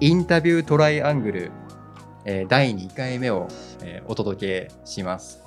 [0.00, 1.50] インタビュートライアングル、
[2.24, 3.48] えー第2回目を、
[3.82, 5.42] えーお届けします。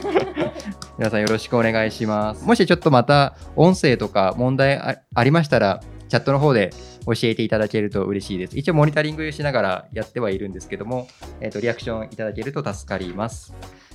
[0.98, 2.44] 皆さんよろしくお願いします。
[2.44, 4.78] もしちょっとまた音声とか問題
[5.14, 6.70] ありましたら、チャットの方で
[7.06, 8.58] 教えていただけると嬉しいです。
[8.58, 11.06] 一応モニタリングしながらやってはいるんですけども、
[11.40, 13.52] えーとリアクションいただけると助かります。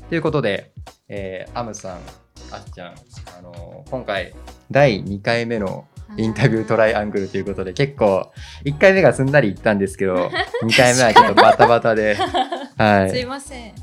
[0.10, 0.72] ということで、
[1.10, 1.98] えーアムさん、
[2.52, 2.94] あっちゃん、
[3.40, 4.34] あのー今回
[4.70, 5.86] 第2回目の
[6.18, 8.32] インタビュートライアングルということで結構
[8.64, 10.16] 1回目がすんなりいったんですけど
[10.64, 12.16] 2回目はちょっとバタバタで、
[12.78, 13.74] はすいい、ません。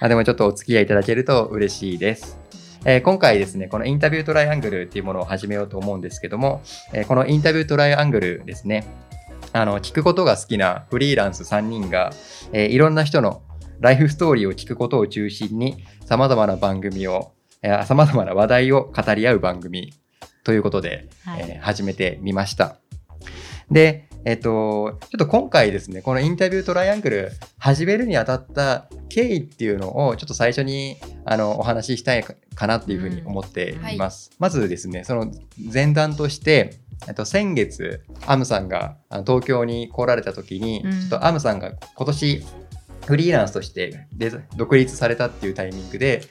[0.00, 2.38] あでもちょっとお付き合いいただけると嬉しいです。
[2.84, 6.62] えー今回ですね、このインタビュートライアングルっていうものを始めようと思うんですけども、
[6.94, 8.86] えーこのインタビュートライアングルですね、
[9.52, 12.10] あの、聞くことが好きなフリーランス3人が、
[12.52, 13.42] えーいろんな人の
[13.80, 19.92] ライフストーリーを聞くことを中心に、様々な番組を、えー様々な話題を語り合う番組
[20.44, 22.76] ということで、はいえー始めてみました。
[23.70, 34.30] で、えっ、と、ちょっと今回ですね、このインタビュートライアングル始めるにあたった経緯っていうのをちょっと最初にあのお話ししたいかなっていうふうに思っています。
[34.38, 35.32] まずですね、その
[35.72, 38.96] 前段として、えっと、先月、アムさんが
[39.26, 42.44] 東京に来られた時に、うんちょっとアムさんが今年
[43.10, 44.06] フリーランスとして
[44.56, 46.22] 独立されたっていうタイミングで、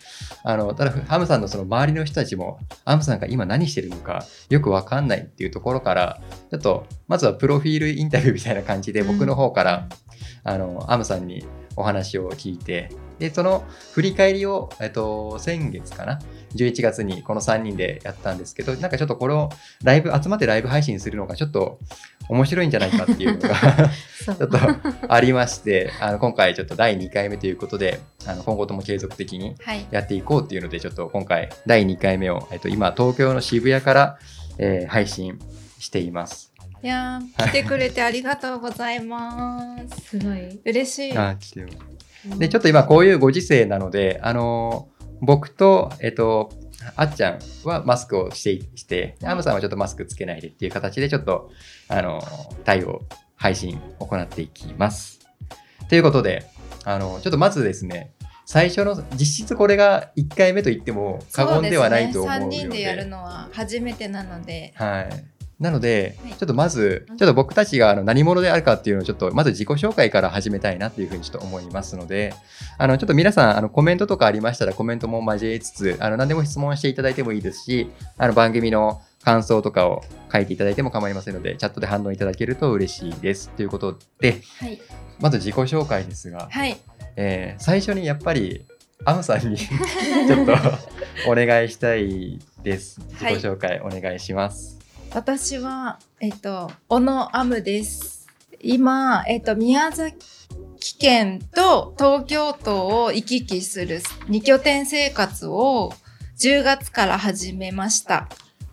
[0.44, 9.89] あの、ただ、アムさんのその周りの人たちも、アムさんが今何してるのかよくわかんないっていうところから、ちょっと、まずはプロフィールインタビューみたいな感じで、僕の方から、
[10.44, 16.19] あの、アムさんにお話を聞いて、で、その振り返りを、えっと、先月かな
[16.55, 19.50] ?11 月にこの3人でやったんですけど、なんかちょっとこれを
[19.83, 21.80] ライブ、集まってライブ配信するのがちょっと
[22.30, 23.56] 面白いんじゃないかっていうのが
[24.25, 24.58] ちょっと
[25.08, 29.86] ありまして、あの今回ちょっと第2回目ということで、あの今後とも継続的にはい。
[29.91, 34.19] やっていこうっていうので、ちょっと今回第2回目を、えっと、今東京の渋谷から、
[34.57, 35.40] えー配信
[35.79, 36.53] しています。
[36.81, 40.18] いやー来てくれてありがとうございます。
[40.18, 40.59] すごい。
[40.66, 41.18] 嬉しい。
[41.18, 41.68] あ来てよ
[42.38, 46.50] で、ちょっと今こういうご時世なので、あのー僕と、えっと、
[46.96, 51.52] あっちゃんはマスクをして、して、アムさんはちょっとマスクつけないでっていう形で、ちょっと、
[51.88, 53.02] あのー対応、
[53.35, 55.19] 配信行っていきます。
[55.90, 56.46] ということで、
[56.85, 58.13] あの、ちょっとまずですね、
[58.46, 62.41] 最初の、実質これが1回目と言っても過言ではないと思うので。
[62.41, 64.74] そうですね、3人でやるのは初めてなので。
[64.75, 65.38] はい。
[65.59, 72.34] なので、はいちょっとまず、ちょっと僕たちがあの何者であるかっていうのをちょっと、まず自己紹介から始めたいなっていうふうにちょっと思いますので、
[72.78, 83.50] あの、ちょっと皆さん、あの、コメントとかありましたらコメントも交えつつ、あの、何でも質問していただいてもいいですし、あの、番組の感想とかを書いていただいても構いませんので、チャットで反応いただけると嬉しいです。
[83.50, 84.80] ということで、はい。
[85.19, 86.78] まず自己紹介ですが、はい。
[87.18, 88.66] えー最初にやっぱり、
[89.03, 90.53] アムさんに ちょっと
[91.28, 93.02] お願いしたいです。
[93.12, 94.78] 自己紹介お願いします。
[95.14, 98.28] 私は、えっ、と、小野アムです。
[98.62, 100.16] 今、えっ、と、宮崎
[101.00, 105.94] 県と東京都を行き来する二拠点生活を
[106.38, 108.30] 10月から始めました。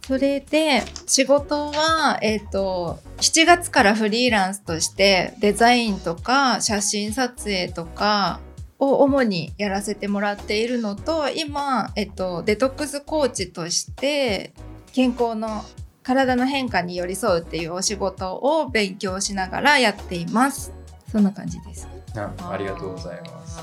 [0.07, 8.41] それで、仕事は、えっ、と、7月からフリーランスとしてデザインとか写真撮影とか
[8.79, 14.53] を主にやらせてもらっているのと、今、えっ、と、デトックスコーチとして
[14.93, 15.65] 健康の
[16.07, 20.73] 体の変化に寄り添うっていうお仕事を勉強しながらやっています。
[21.11, 21.89] そんな感じです。
[22.17, 23.61] あありがとうございます。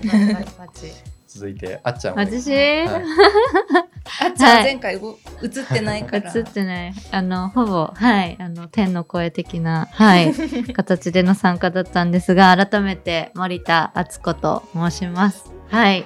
[1.26, 2.14] 続いて、あっちゃん。
[2.14, 2.86] 私、はい
[4.22, 6.32] あっちゃん前回ご映ってないから。
[6.32, 6.94] 映ってない。
[7.10, 10.32] あの、ほぼ、はい、あの、天の声的な、はい、
[10.72, 15.50] 形での参加だったんですが、改めて森田敦子と申します。
[15.70, 16.04] はい。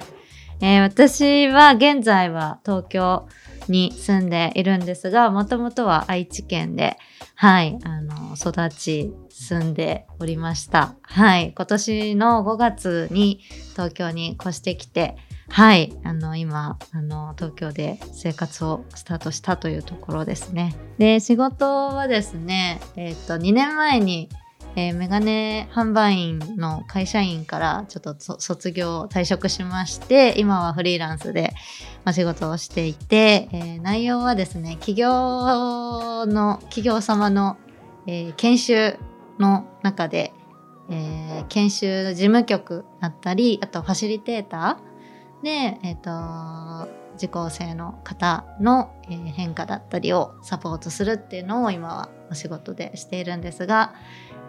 [0.61, 3.27] えー私は現在は東京
[3.71, 6.97] に住んでいるんですが、もともとは愛知県で、
[7.35, 10.95] はい、あの、育ち、住んでおりました。
[11.01, 11.53] はい。
[11.55, 13.39] 今年の5月に
[13.71, 15.15] 東京に越してきて、
[15.49, 15.97] はい。
[16.03, 20.75] あの、今、あの、東京で生活をスタートしたというところですね。
[20.97, 24.29] で、仕事はですね、えっ、と、2年前に、
[24.75, 31.53] えーメガネ販売員の会社員からちょっと卒業退職しまして今はフリーランスで
[32.05, 35.09] お仕事をしていて、えー内容はですね企業
[36.25, 37.57] の企業様の、
[38.07, 38.97] えー研修
[39.39, 40.33] の中で、
[40.89, 53.93] えー研修事務局だったりあとファシリテーターで、えっと受講生の方の、変化だったりをサポートするっていうのを今はお仕事でしているんですが、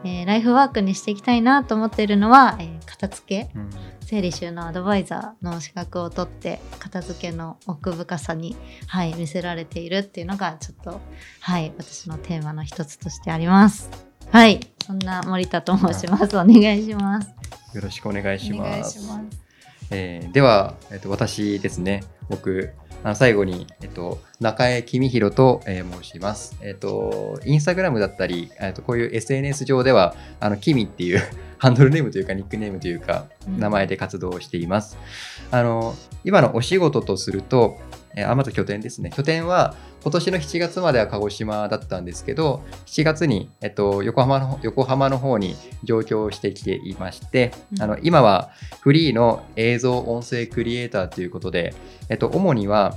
[0.05, 3.70] えーライフワークにしていきたいなと思っているのは、えー片付けうん
[4.11, 8.56] 整理収納アドバイザーの資格を取って片付けの奥深さに、
[8.88, 11.00] はい、見せられているっていうのがちょっと、
[11.38, 13.88] はい、私のテーマの一つとしてあります。
[14.32, 16.37] はい、そんな森田と申します。
[16.37, 17.29] お願いします。
[17.73, 19.00] よろしくお願いしお願います。
[19.00, 19.41] します。
[19.93, 26.56] えーでは、えっと、私ですね、僕、あの最後に、えっと、中江公弘と、えー申します。
[26.62, 31.23] えっと、インスタグラムだったり、えっと、こういう SNS 上では、あの、キミっていう
[31.58, 34.99] ハンドルネームというか、ニックネームというか、うん名前で活動をしています。
[35.50, 35.94] あの、
[36.25, 37.79] 今のお仕事とすると、
[38.21, 39.11] えーあまず拠点ですね。
[39.11, 48.51] 拠点は、今年の7月までは鹿児島だったんですけど、7月に、えっと、横浜の横浜の方に上京してきていまして、うんあの今は
[48.81, 51.75] フリーの映像音声クリエイターということで、
[52.09, 52.97] えっと、主には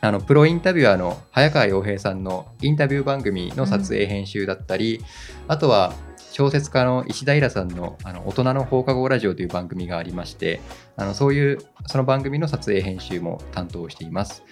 [0.00, 5.00] あのプロインタビュアーの早川洋平さんのインタビュー番組の撮影編集だったり、
[5.46, 5.92] あとは
[6.38, 10.60] 小説家の石平さんのあの大人の放課後ラジオという番組がありまして
[10.94, 11.58] あのそういう
[11.88, 14.44] その番組の撮影編集も担当しています。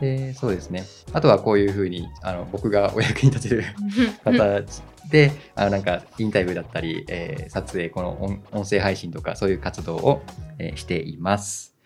[0.00, 3.64] でそうですねあとはこういうふうにあの僕がお役に立てる
[4.24, 10.22] 形で、あのなんかインタビューだったり、えー撮影、この音音声配信とかそういう活動を、
[10.58, 11.76] えーしています。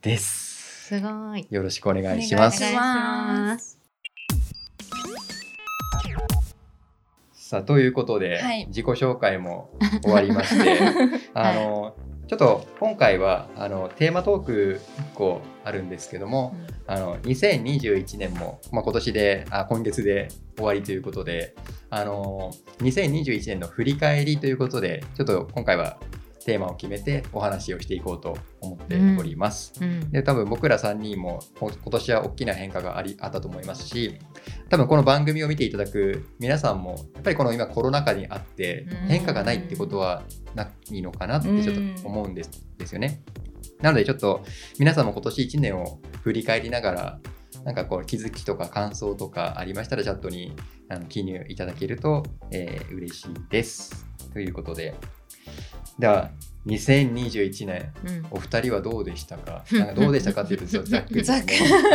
[0.00, 0.88] です。
[0.88, 1.46] すごい。
[1.48, 3.81] よろしくお願いします。
[7.52, 8.64] さあ、ということで、はい。
[8.68, 9.68] 自己紹介も
[10.02, 10.80] 終わりまして、
[11.34, 11.94] あの、
[12.26, 14.80] ちょっと今回はあのテーマトーク
[15.12, 16.56] 1個あるんですけども、
[16.86, 21.54] あの2021年も、まあ、今年であ今月で終わりということで
[21.90, 25.98] あの2021年の振り返りということでちょっと今回は
[26.44, 29.72] テーマを決めてお話をしていこうと思っております。
[29.80, 34.18] うんで多分僕ら3人もこ今年は大きな変化がありあったと思いますし
[34.68, 40.22] 多分この番組を見ていただく皆さんもやっぱりこの今コロナ禍にあってうん変化がないってことは
[40.54, 43.22] ないのかなってちょっと思うんですですよね。
[43.80, 44.44] なのでちょっと
[44.78, 47.18] 皆さんも今年1年を振り返りながら
[47.64, 50.54] なんかこう気づきとか感想とかありましたらチャットに
[50.88, 54.06] あの記入いただけると、えー嬉しいです。
[54.32, 54.94] ということで
[55.98, 56.30] では
[56.66, 58.26] 2021年うん。
[58.30, 59.64] お二人はどうでしたか？
[59.72, 61.22] なんかどうでしたかっていうとざっくりね。
[61.24, 61.34] ざ。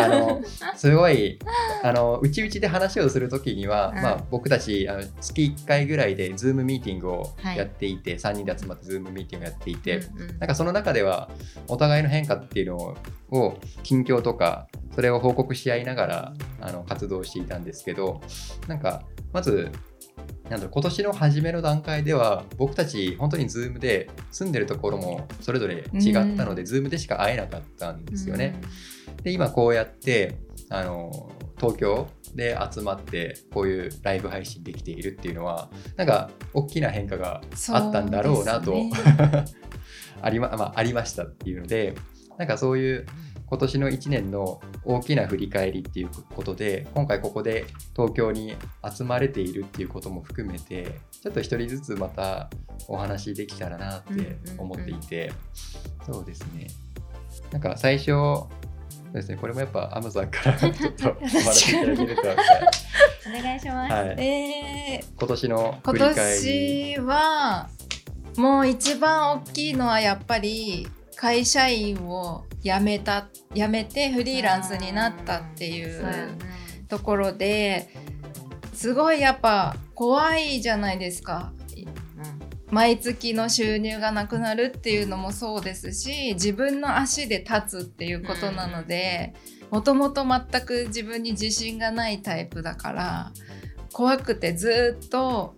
[0.04, 0.42] あの
[0.76, 1.40] すごい
[1.84, 4.02] あのうちうちで話をするときには、うん。
[4.04, 7.58] まあ、僕たちあの月1回ぐらいで Zoom ミーティングをはい。
[7.58, 10.28] やっていて、3人で集まって Zoom ミーティングをやっていて、うんうん。
[10.28, 11.30] なんかその中では
[11.70, 12.98] お互いの変化っていうのを
[13.30, 18.22] を近況とかそれを報告し合いながらあの活動していたんですけど
[18.70, 19.04] なんか
[19.34, 19.70] まず
[20.50, 28.60] なんだろう今年の初めの段階では僕たち本当に Zoom で住んでるところもそれぞれ違ったので、Zoom でしか会えなかったんですよね。
[29.24, 30.38] で今こうやって
[30.70, 38.92] あの東京で集まってこういうライブ配信できているっていうのはなんか大きな変化があったんだろうなとね。
[40.22, 41.94] ありままあ、ありましたっていうので
[42.40, 43.06] なんかそういう
[43.50, 47.66] 今年の1年の大きな振り返りっていうことで今回ここで
[47.96, 52.50] 東京に集まれているっていうことも含めてちょっと一人ずつまた
[52.88, 55.32] お話できたらなって思っていて、
[56.06, 56.68] そうですね。
[57.52, 58.50] なんか最初そ
[59.12, 59.38] うですね。
[59.38, 62.26] これもやっぱアマゾンから ちょっとお話しいただけると、お
[63.42, 63.94] 願いします。
[63.94, 65.18] はい、えー。
[65.18, 67.70] 今年の振今り返り年は
[68.38, 76.38] もう一番大きいのはやっぱり会社員を辞めた辞めてフリーランスになったっていう
[76.88, 77.90] ところで
[78.74, 81.52] すごいやっぱ怖いじゃないですか。
[82.70, 89.34] 毎月の収入がなくなるっていうのもそうですし自分の足で立つっていうことなので
[89.72, 93.32] もともと全く自分に自信がないタイプだから
[93.94, 95.56] 怖くてずっと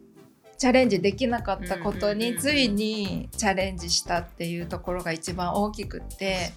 [0.60, 6.52] チャレンジできなかったことについにチャレンジしたっていうところが一番大きくって。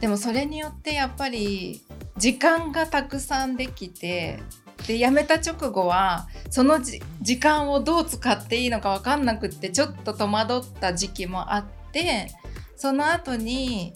[0.00, 1.82] でもそれによってやっぱり
[2.16, 4.40] 時間がたくさんできて
[4.86, 12.28] で辞めた直後はそのじ時間をどう使っていいのか分かんなくってちょっと戸惑った時期もあって
[12.76, 13.92] その後に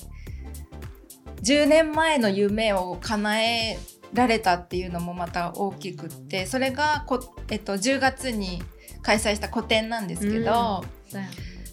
[1.43, 3.79] 10年前の夢を叶え
[4.13, 8.63] られたっていうのもまた大きくってそれがこ、えっと、10月に
[9.09, 10.85] 開催した個展なんですけど。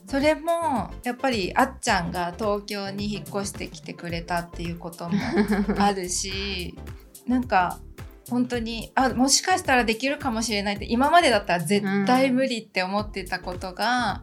[0.07, 5.15] それもやっぱりあっちゃんが東京に引っ越してきてくれたっていうことも
[5.79, 6.75] あるし
[7.25, 7.79] なんか
[8.29, 14.21] 本当にあもしかしたらできるかもしれないって今までだったら絶対無理って思ってたことが、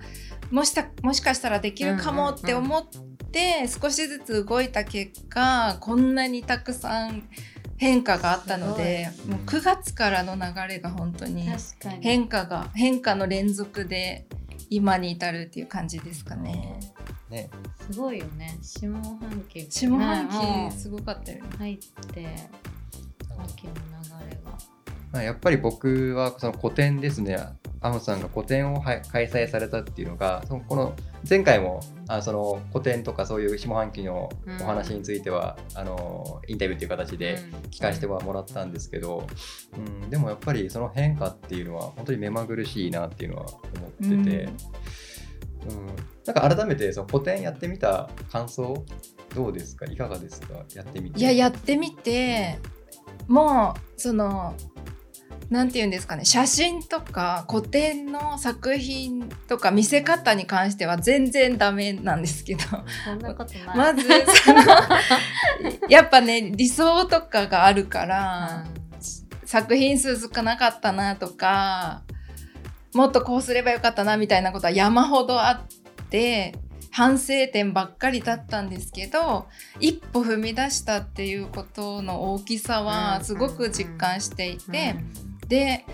[0.52, 2.86] もしたもしかしたらできるかもって思っ
[3.32, 7.28] て少しずつ動いた結果こんなにたくさん
[7.82, 11.48] 変化があったのですごいもう9月からの流れが本当に。
[12.00, 14.24] 変化が変化の連続で
[14.70, 16.78] 今に至るっていう感じですかね。
[17.28, 17.50] ね
[17.90, 18.56] すごいよね。
[18.62, 19.66] 下半期。
[19.68, 21.50] 下半ね期すごかったよね。
[21.50, 22.36] うん入って、
[23.26, 24.71] さっきの流れが。
[25.12, 27.36] まあやっぱり僕はその個展ですね。
[27.84, 30.94] アムさんが個展を開催されたっていうのがそのこの
[31.28, 37.38] 前回もあその個展とかそういう下半期のお話については、うん、あのインタビューっていう形で
[37.72, 39.26] 聞かせてはもらったんですけど、
[39.76, 44.26] うん、うん、でもやっぱりその変化っていうのは本当に目まぐるしいなっていうのは思ってて、うん、うん、
[46.24, 48.84] なんか改めてその個展やってみた感想
[49.34, 49.86] どうですか？
[49.86, 50.54] いかがですか？
[50.72, 51.18] やってみて。
[51.18, 52.60] いややってみて
[53.26, 54.54] もうその
[55.52, 62.62] なんて言うんですかね写真とか古典の作品とか見せ方に関しては全然ダメなんですけど。
[63.76, 64.62] まずその
[65.90, 72.02] やっぱね理想とかがあるから、うん、作品数少なかったなとか
[72.94, 76.54] もっとこうすればよかったなみたいなことは山ほどあって
[76.90, 79.48] 反省点ばっかりだったんですけど
[79.80, 84.96] 一歩踏み出したっていうことの大きさはすごく実感していて。
[85.26, 85.84] うんで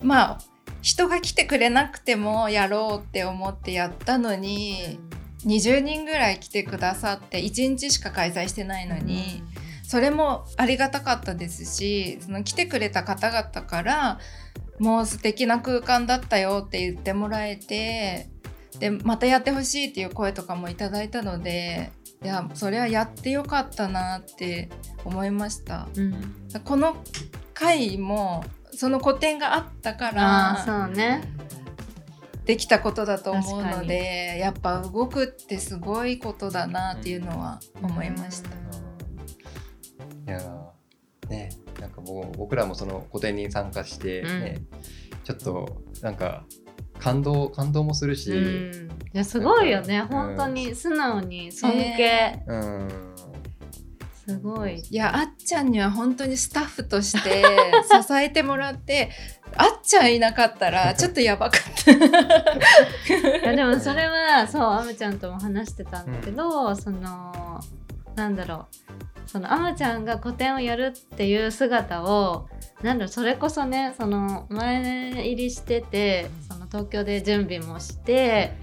[0.00, 0.38] まあ
[0.82, 5.00] 人が来てくれなくてもやろうって思ってやったのに
[5.44, 9.42] 20人ぐらい来てくださって1日しか開催してないのに、
[9.82, 14.20] それもありがたかったですしその来てくれた方々から
[14.78, 18.28] もう素敵な空間だったよって言ってもらえて
[18.78, 21.90] でまたやってほしいっていう声とかもいただいたので
[22.22, 24.68] いやそれはやってよかったなって
[25.04, 25.88] 思いました。
[25.96, 27.02] うん、この
[27.54, 31.22] 回もその古典があったからそうね。
[32.44, 38.50] できたことだと思うのでやっぱ動くってすごいことだなっていうのは思いました。
[38.50, 38.52] い
[40.26, 40.40] や
[41.28, 41.50] ね
[41.80, 44.58] なんかもう僕らもその古典に参加してね、
[45.12, 46.44] うん、ちょっとなんか
[46.98, 50.02] 感動感動もするし、うん、いやすごいよね。
[50.02, 53.09] 本当に素直に尊敬、えー、うん
[54.30, 54.82] すごい。
[54.88, 57.42] いやあっちゃんには本当にスタッフとして
[58.06, 59.10] 支えてもらって
[59.56, 61.90] あっちゃんいなかったら ちょっとやばかった。
[63.38, 67.60] いやでもそれはそうあむちゃんとも話してたんだけど、うん、その
[68.14, 68.90] なんだろう。
[69.26, 72.48] そのあむちゃんが個展をやるっていう姿を
[72.82, 78.54] なんだろうそれこそねその前入りしててその東京で準備もして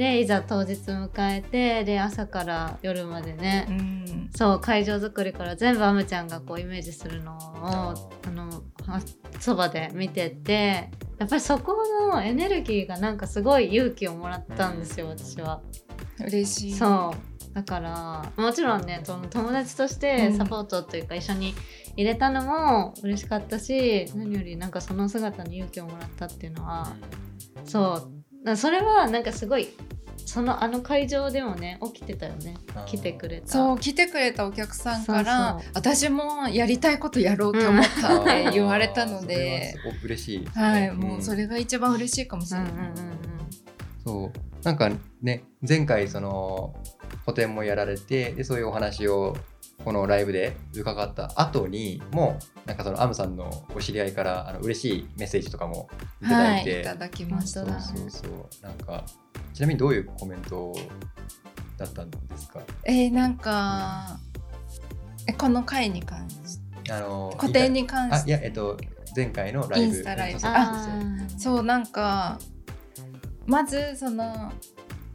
[0.00, 8.62] でいざ当日迎えてで朝から夜までね、うん、そう会場作りから全部あむちゃんがこうイメージするのをあの
[9.40, 10.88] そばで見てて
[11.18, 11.76] やっぱりそこ
[12.10, 15.60] のエネルギーがなんかすごい勇気をもらったんですよ、うん、私は。
[16.18, 16.72] 嬉しい。
[16.72, 17.14] そ
[17.50, 17.54] う。
[17.54, 21.54] だからもちろんね友達としてサポートというか一緒に
[21.94, 26.96] 入れたのも嬉しかったし、うん、何よりなんかその姿に勇気をもらったっていうのは
[27.64, 28.19] そう
[28.56, 29.68] それはなんかすごい
[30.24, 32.56] そのあの会場でもね起きてたよね。
[32.86, 33.48] 来てくれた。
[33.48, 42.94] そう来てくれたお客さんから私もやりたいことやろうと思ったって言われたので、うん、嬉しい、はい、もうそれが一番嬉しいかもしれない、うんうんうん、
[44.04, 44.64] そう。
[44.64, 44.90] なんか
[45.22, 46.74] ね前回その
[47.24, 49.36] 個展もやられてでそういうお話を
[49.84, 52.38] このライブで伺った後にも
[52.70, 55.88] なんかそのアムさんのお知り合いからあの嬉しいメッセージとかも
[56.22, 57.66] いただいて、はい、いただきました。
[57.66, 58.32] そうそうそう。
[58.62, 59.04] なんか
[59.52, 60.72] ちなみにどういうコメント
[61.76, 62.60] だったんですか？
[62.84, 64.20] えー、なんか、
[65.26, 66.92] えこの回に関して。
[66.92, 68.30] あの古典に関して。
[68.30, 68.78] いやえっと
[69.16, 70.38] 前回のライブインスタライブ。
[70.44, 70.86] あ
[71.36, 72.38] そうなんか
[73.46, 74.52] まずその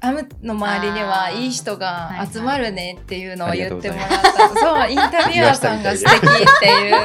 [0.06, 6.20] アムの周りにはいい人が集まるねっていうのを言ってもらった、そうインタビュアーさんが素敵っ
[6.60, 6.96] ていう。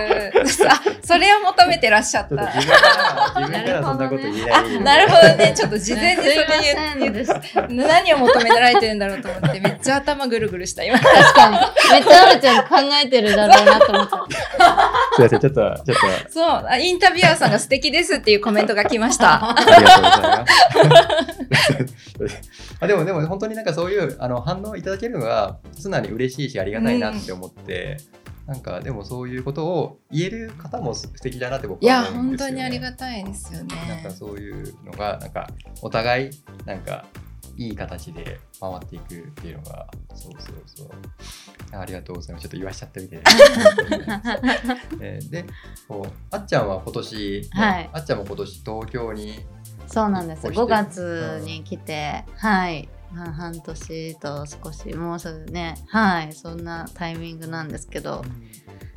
[0.69, 2.35] あそれを求めてらっしゃった。
[2.35, 2.47] な
[3.63, 4.19] るほどね。
[4.83, 5.55] なるほどね。
[5.57, 6.47] ちょっと事前にそれ
[7.01, 7.25] 言って
[7.69, 10.99] 何を求められてるんだろうと思ってめっちゃ頭ぐるぐるした今。
[10.99, 11.59] 確かに。
[11.93, 14.17] めっちゃあるちゃん考えてるだろうなと思った
[15.17, 16.31] すいませんちょっとちょっと。
[16.31, 19.51] そうインタビュアーさんが素敵ですっていうコメントが来ました。
[19.51, 20.55] ありがとうございます。
[22.81, 27.99] あでもでも本当になんかそういうあの反応いただけるのが素直に嬉しいしありがたいなって思って、
[28.49, 33.77] うん、なんかでもそういうことを言える方も素敵だなって僕は思うんですよ、ね、いや本当にありがたいですよね。
[33.89, 35.49] なんかそういうのがなんか
[35.83, 36.31] お互い
[36.67, 37.07] なんか
[37.57, 40.89] いい形で回っていくっていうのがそうそうそう。
[41.73, 42.43] ありがとうございます。
[42.43, 43.21] ちょっと言わしちゃったみたい
[45.31, 45.45] で
[45.87, 49.39] こうあっちゃんは今年、はい、あっちゃんも今年東京に
[49.87, 50.47] そうなんです。
[50.47, 56.33] 5月に来て、はい、まあ、半年と少しもうすぐねはい。
[56.33, 58.25] そんなタイミングなんですけど、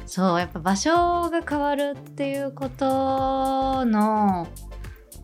[0.05, 4.47] そうやっぱ場所が変わるっていうことの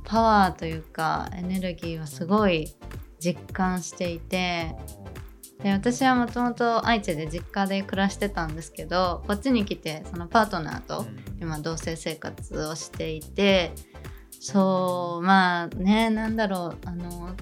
[0.05, 2.73] パワーというかエネルギーはすごい
[3.19, 4.75] 実感していて。
[5.61, 11.05] で私はもともと愛知で実家で暮らしてたんですけどこっちに来てそのパートナーと
[11.41, 13.73] 今同棲生活をしていて
[14.39, 17.35] そうまあねなんだろうあの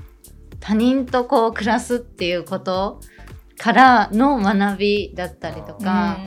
[0.60, 3.00] 他人とこう暮らすっていうこと
[3.58, 6.18] からの学びだったりとか、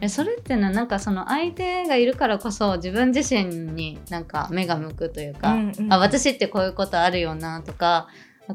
[0.00, 5.92] えそれっていうのはなんかその相手がいるからこそ自分自身になんか目が向くというか、うんうん。
[5.92, 8.08] あ私ってこういうことあるよなとか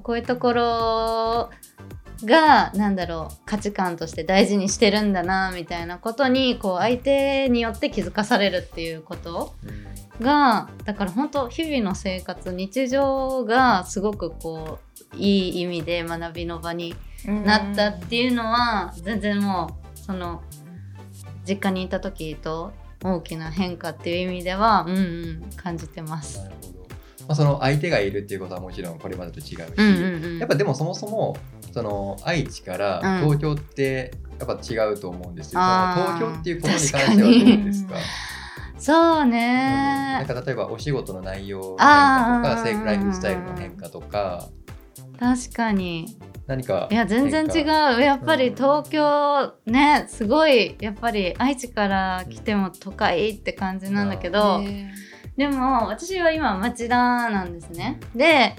[0.04, 1.50] こういうところ
[2.26, 9.54] がなんだろう価値観として大事にしてるんだなみたいなことにこう相手によって気づかされるっていうこと
[10.20, 14.80] がだから本当日々の生活日常がすごくこ
[15.14, 16.96] ういい意味で学びの場に
[17.26, 20.42] なったっていうのは全然もうその
[21.48, 22.74] 実家にいた時と
[23.04, 26.42] 大きな変化っていう意味ではうんうん感じてます。
[27.30, 31.38] まあ、その相手がいるっていうことはもちろんこれまでと違うし、うんうんうん、やっぱでもそもそも
[31.72, 33.30] その愛知からうん。
[33.30, 35.62] 東京ってやっぱ違うと思うんですよ。
[35.62, 37.96] あーその東京っていうことに関してはどうですか？
[38.80, 39.30] そううん。
[39.30, 44.48] ねなんか例えばお仕事の内容の変化とかセライフスタイルの変化とか。
[45.20, 46.18] 確かに。
[46.48, 48.02] 何かいや全然違う。
[48.02, 54.92] やっぱり東京ねすごいやっぱり愛知から来ても都会って感じなんだけど、ね
[55.38, 56.98] でも私は今町田
[57.30, 58.00] なんですね。
[58.16, 58.56] で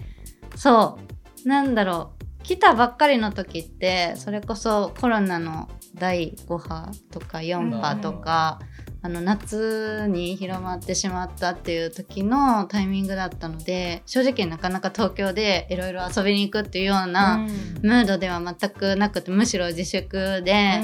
[0.57, 0.99] そ
[1.45, 2.21] うなんだろう。
[2.43, 8.59] 来たばっかりの時ってそれこそコロナの第5波とか4波とか、
[9.03, 17.47] あの夏に広まってしまったっていう時のタイミングだったので正直なかなか東京でいろいろ遊びに行くっていうような、
[17.83, 20.81] ムードでは全くなくてむしろ自粛で、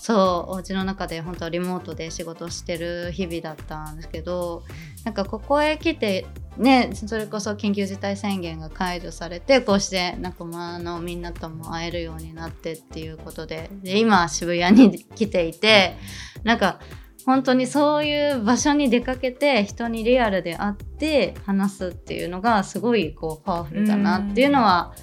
[0.00, 4.62] そうお家の中で本当はリモートで仕事してる日々だったんですけど
[5.04, 6.26] なんかここへ来て
[6.56, 15.98] ねそれこそ緊急事態宣言が解除されてこうして仲間のみんなとも会えるようになってっていうことでで今渋谷に来ていて
[16.44, 16.80] なんか
[17.26, 24.94] 本当にそういう場所に出かけて人にリアルで会って話すっていうのがすごいこうパワフルだなっていうのは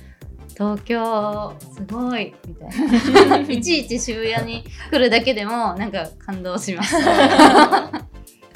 [0.58, 3.38] 東京すごいみたいな。
[3.54, 6.96] いちいち渋谷に来るだけでもなんか感動します。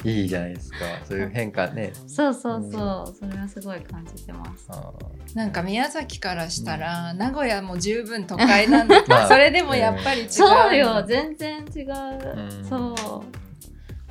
[0.04, 0.78] いいじゃないですか。
[1.04, 1.92] そういう変化ね。
[2.08, 3.14] そうそうそう。
[3.16, 4.66] それはすごい感じてます。
[4.70, 4.92] あ
[5.34, 10.28] なんか宮崎からしたら、名古屋も十分都会なんだけど、 まあそれでもやっぱり違う。
[10.28, 11.04] そうよ。
[11.06, 11.92] 全然違う、
[12.36, 12.64] うん。
[12.68, 12.94] そう。
[12.94, 13.22] ー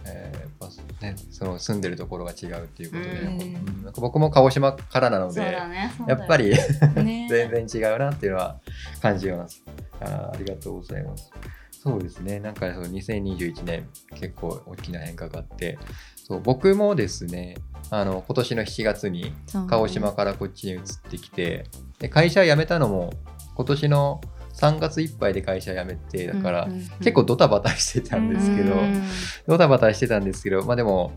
[0.05, 3.41] えーやっぱね、その住んでるところが違うっていうことで、うん。
[3.41, 3.83] うん。
[3.83, 5.91] なんか僕も鹿児島からなのでだね。
[6.07, 6.51] やっぱり
[6.95, 7.27] ね。
[7.29, 8.59] 全然違うなっていうのは
[9.01, 9.63] 感じます。
[9.99, 11.31] あーありがとうございます。
[11.71, 15.79] そうですね、なんかそう2021年結構大きな変化があって、
[16.15, 17.55] そう僕もですね、
[17.89, 19.33] あの今年の7月に
[19.67, 21.65] 鹿児島からこっちに移ってきて、
[21.97, 23.11] で会社辞めたのも
[23.55, 24.21] 今年の
[24.61, 26.67] 3月いっぱいで会社辞めて、だから
[26.99, 29.03] 結構ドタバタしてたんですけど、うん
[29.47, 31.13] ドタバタしてたんですけど、まあでも、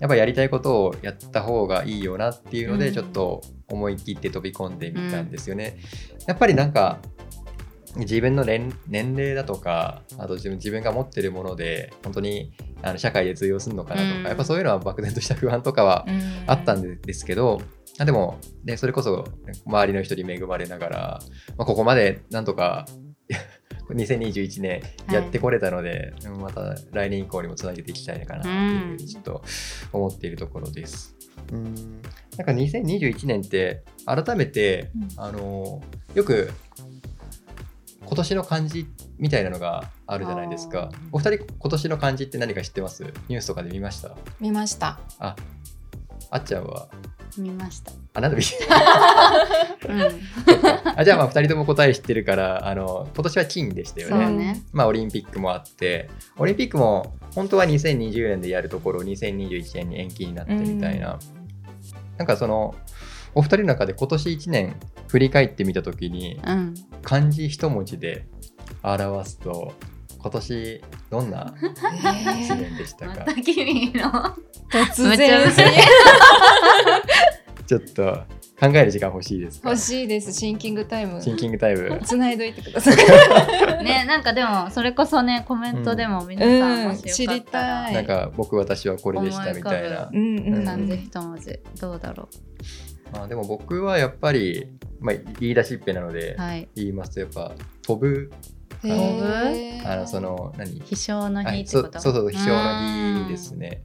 [0.00, 2.94] やっぱやりたいことをやった方がいいよなっていうので、うん。
[2.94, 5.78] ちょっと思い切って飛び込んでみたんですよね。
[6.26, 6.98] やっぱりなんか、
[7.96, 14.26] 自分の年年齢だとか、あと自分自分が持ってるもので、本当にあの社会で通用するのかなとか、うん。
[14.26, 16.04] やっぱそういうのは漠然とした不安とかは
[16.46, 17.62] あったんでですけど、
[17.98, 19.24] あでも、ね、それこそ
[19.66, 21.20] 周りの人に恵まれながら、
[21.56, 22.86] まあ、ここまでなんとか
[23.90, 29.42] 2021年やってこれたので、うんまた来年以降にもつなげていきたいのかなっていうふうにちょっと
[29.92, 31.16] 思っているところです。
[31.52, 31.74] うん。
[32.36, 35.24] なんか2021年って改めて、うん。
[35.24, 35.82] あの
[36.14, 36.50] よく
[38.04, 38.86] 今年の漢字
[39.18, 40.90] みたいなのがあるじゃないですか。
[41.12, 43.04] お二人今年の漢字って何か知ってます？
[43.28, 44.14] ニュースとかで見ました？
[44.40, 44.98] 見ました。
[45.18, 45.34] あ
[46.30, 46.88] あっちゃんは？
[47.36, 48.42] 見ました、あなんで見
[49.88, 50.00] うん、
[50.96, 54.26] あじゃあまあ2人とも答え知ってるからあの今年は金でしたよそうね。
[54.30, 61.18] ねまあオリンピックもあってオリンピックも本当は2020年でやるところ2021年に延期になってみたいな、
[62.16, 62.74] なんかその
[63.34, 64.76] お二人の中で今年1年
[65.08, 66.74] 振り返ってみた時にうん。
[67.02, 68.26] 漢字一文字で
[68.82, 69.72] 表すと
[70.20, 73.14] 今年どんな1年でしたか？
[73.26, 74.10] また君の。
[74.70, 75.40] 突然。
[77.66, 78.22] ちょっと
[78.58, 79.70] 考える時間欲しいですか？
[79.70, 80.32] 欲しいです。
[80.32, 81.20] シンキングタイム。
[81.22, 82.00] シンキングタイム。
[82.04, 82.96] つないどいてください。
[83.84, 87.88] ねなんかでもそれこそねコメントでも皆さんもしよかったら、うん。
[87.88, 87.94] 知りたい。
[87.94, 90.10] なんか僕私はこれでしたみたいな。
[90.64, 92.28] 漢字一文字どうだろ
[93.12, 94.66] まあ、でも僕はやっぱり、
[95.00, 96.36] まあ、言い出しっぺなので、
[96.74, 98.30] 言いますとやっぱ飛ぶ
[98.82, 100.80] あのその何？
[100.80, 102.00] 飛翔のはい日ってこと？
[102.00, 103.82] そそうそう飛翔の日ですね。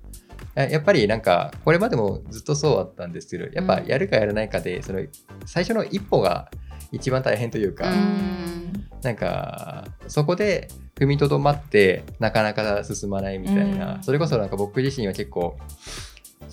[0.55, 3.87] ややっぱりなんかこれまでもずっとそうあったんですけどやっぱうん。
[3.87, 4.99] やるかやらないかでその
[5.45, 6.51] 最初の一歩が
[6.91, 8.71] 一番大変といううか、ん。
[9.01, 14.03] なんかそこで踏みとどまってなかなか進まないみたいな、うん。
[14.03, 15.57] それこそなんか僕自身は結構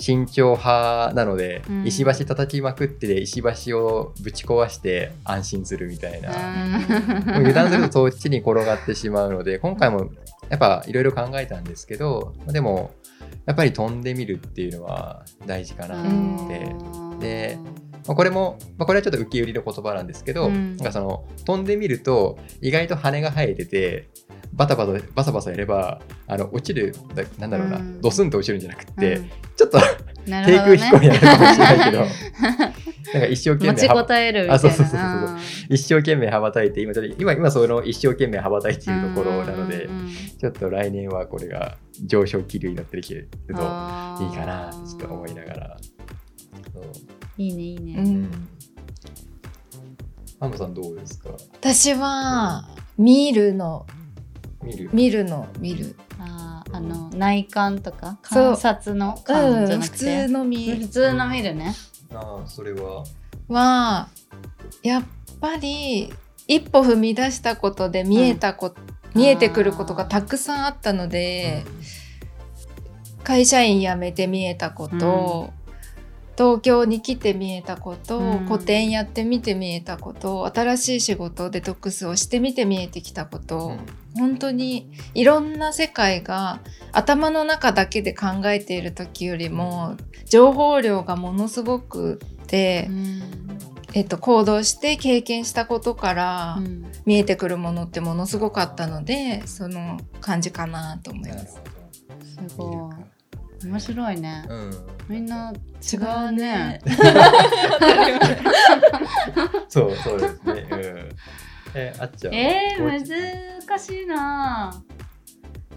[0.01, 1.87] 慎重派なので、うん。
[1.87, 10.11] 石橋叩きまくってで石橋をぶち壊して安心するみたいな、もう油断するとそっちに転がってしまうので今回も
[10.49, 12.91] やっぱいろいろ考えたんですけどでも
[13.47, 16.75] やっぱり飛んでみるっていうのは大事かなと思って。
[17.21, 17.59] で
[18.07, 20.77] まあ、これも、まあ、これはちょっと受け売りの言葉なんですけど、うん。
[20.77, 24.09] なんかその飛んでみると意外と羽が生えてて
[24.53, 28.01] バタバタバサバサやればあの落ちるだなんだろうな、うん。
[28.01, 29.31] ドスンと落ちるんじゃなくって、うん。
[29.57, 29.79] ちょっと
[30.27, 31.99] な低空飛行になるかもしれないけど
[33.13, 34.55] なんか一生懸持ち命はこたえるみたいな。
[34.55, 35.39] あそうそうそうそう
[35.71, 39.89] 一生懸命羽ばたいて今ちょっと今今その一生懸命羽ばたいているところなので、
[40.39, 45.77] ちょっと来年はこれが上昇気流になってるといいかなってちょっと思いながら。
[47.39, 48.49] いいねいいね、うん。
[50.39, 51.31] ハムさんどうですか？
[51.55, 53.87] 私は見るの
[54.63, 54.91] 見る。
[54.93, 55.97] 見るの見る。
[56.19, 61.75] あーあの内観とか観察のう観じゃん普なくて、通の見普通の見るね。
[62.15, 63.05] ああそれは？
[63.49, 64.09] は
[64.83, 65.05] やっ
[65.41, 66.13] ぱり
[66.47, 68.75] 一歩踏み出したことで見えたこ、
[69.15, 71.65] 見えてくることがたくさんあったので、
[73.25, 75.53] 会社員辞めて見えたこと、
[76.41, 78.47] 東京に来て見えたこと、うん。
[78.47, 83.77] 個展やってみて見えたこと新しい仕事デトックスをしてみて見えてきたこと、
[84.17, 86.61] 本当にいろんな世界が
[86.93, 93.23] 頭の中だけで考えている時よりも情報量がものすごくて、うん。
[93.93, 96.91] えっと、行動して経験したことからうん。
[97.05, 101.61] 見えてくるものってものすごかったのでその感じかなと思います。
[102.49, 103.20] すごかい
[103.65, 104.71] 面白いね、うん。
[105.09, 106.81] みんな違うね。
[109.69, 110.67] そうそうですね。
[110.71, 111.09] うん。
[111.75, 112.39] えあっちゃんは？
[112.39, 112.83] えー、
[113.67, 114.83] 難しいな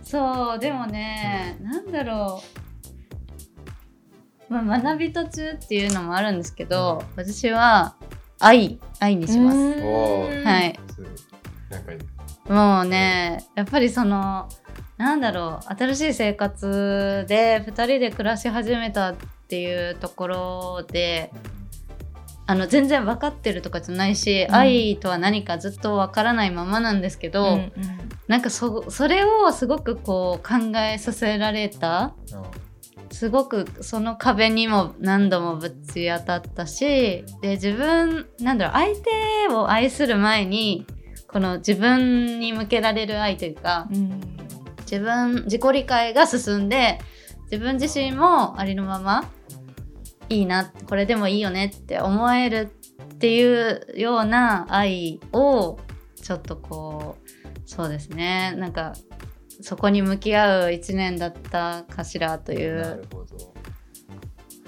[0.02, 2.42] そうでもね、なんだろ
[4.50, 7.96] う、まあ、学び途中っていうのもあるんですけど、私は
[8.40, 9.58] 愛愛にします。
[9.58, 10.80] はい
[11.70, 11.92] なんか
[12.54, 14.50] もうねやっぱりその
[15.04, 19.16] なんだろう新しい生活で2人で暮らし始めたっ
[19.50, 21.30] ていうところで
[22.46, 24.56] あの全然分かってるとかじゃないし、うん。
[24.56, 27.72] 愛とは何かずっと分からないままなんですけど、うんうん。
[28.28, 32.14] なんかそそれをすごくこう考えさせられた
[33.12, 40.86] すごくその壁にも何度もぶち当たったしで自分なんだろう相手を愛する前に
[41.28, 44.43] この自分に向けられる愛というかうん
[44.84, 47.00] 自分自己理解が進んで
[47.52, 49.30] 自分自身もありのまま
[50.30, 52.72] いいなこれでもいいよねって思える
[53.04, 55.78] っていうような愛を
[56.16, 58.94] ちょっとこうそうですねなんか
[59.62, 63.54] そこに向き合う一年だったかしらといなうるほど。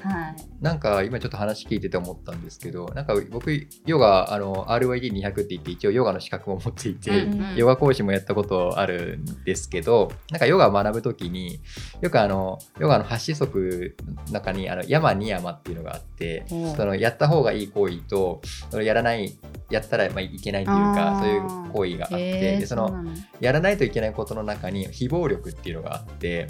[0.06, 0.36] はい。
[0.62, 3.52] なんか今ちょっと話聞いてて思ったんですけど、なんか僕、
[3.86, 7.56] ヨガ、あの、RYD200 って言って一応ヨガの資格も持っていて、うんうん。
[7.56, 11.60] ヨガ講師もやったことあるんですけど、なんかヨガを学ぶときに、
[12.02, 13.96] よくあの、ヨガの8子則
[14.28, 19.36] の中に、あの、山に山っていうのがあって、そのやった方がいい行為と、そのやらない、
[19.69, 23.04] やったらまあいけないというかそういう行為があって、でその
[23.39, 26.47] やらないといけないことの中に非暴力っていうのがあって、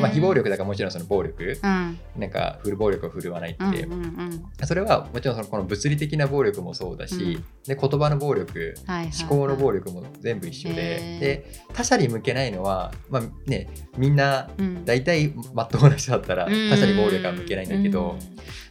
[0.00, 1.98] まあ、非暴力だからもちろんその暴力、うん。
[2.16, 4.66] なんかフル暴力を振るわないって、うんうんうん。
[4.66, 7.44] それはもちろんそのこの物理的な暴力もそうだし、うん。
[7.66, 9.20] で言葉の暴力はいはいはい。
[9.20, 10.74] 思考の暴力も全部一緒で,、
[11.20, 14.84] で他者に向けないのは、まあね、みんなうん。
[14.84, 16.70] 大体まっとうな人だったらうん。
[16.70, 18.16] 他者に暴力は向けないんだけど、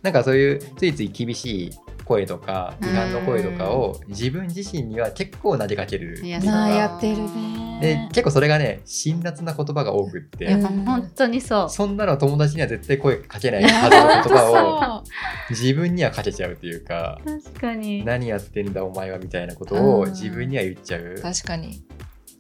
[0.02, 1.72] なんかそういうついつい厳しい
[2.08, 7.68] 声とか批判の声とかを自分自身には結構投げかけるいややってるね。
[7.82, 11.70] で結構それがね辛辣な言葉が多くって、いやうん本当にそう。
[11.70, 13.90] そんなの友達には絶対声かけない は
[14.24, 15.04] ずの言葉を本
[15.52, 18.04] 自分にはかけちゃうっていうか確かに。
[18.06, 20.00] 何やってんだお前はみたいなことうん。
[20.02, 21.20] を自分には言っちゃう。
[21.22, 21.84] 確かに。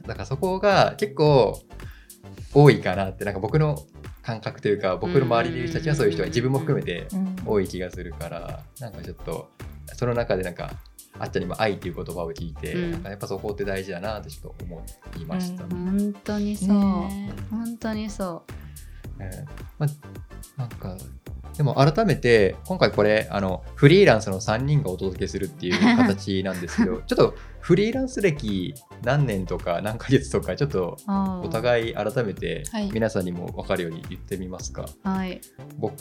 [0.07, 1.59] だからそこが結構
[2.53, 3.25] 多いかなって。
[3.25, 3.77] なんか僕の
[4.27, 7.35] 感覚というか僕の周りにいる人たちはそういう人が自分も含めてうん。
[7.45, 9.49] 多い気がするからなんかちょっと
[9.93, 10.71] その中でなんか
[11.17, 13.03] あっちゃんにも愛っていう言葉を聞いて、うん。
[13.03, 14.85] やっぱそこって大事だなってちょっと思
[15.17, 15.69] いました、うん。
[15.69, 18.43] 本当にそう、ね本当にそ
[19.19, 19.45] え。
[19.45, 19.45] ー
[19.79, 19.89] まあ、
[20.57, 20.97] なんか
[21.55, 32.91] でも改めて今回これあのフリーランスの3人がお届けするっていう 形なんですけど ちょっとフリーランス歴何年とか何ヶ月とかちょっとうおお互い改めてはい。
[32.91, 35.41] 皆さんにも分かるように言ってみますか、はい。
[35.77, 35.93] 僕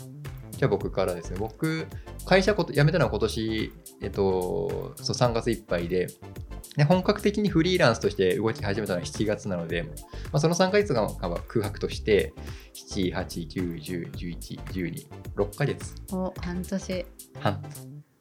[0.57, 1.37] じゃあ僕からですね。
[1.38, 1.87] 僕
[2.25, 6.09] 会社こと辞めたのは今年、えっと、そう3月いっぱいで
[6.77, 9.90] で本格的にフリーランスとして動き始めたのは7月なので、ま
[10.33, 12.35] あ、その3ヶ月間は空白として
[12.75, 15.95] 7、8、9、10、11、12、6ヶ月。
[16.12, 17.07] お半年。
[17.40, 17.62] 半。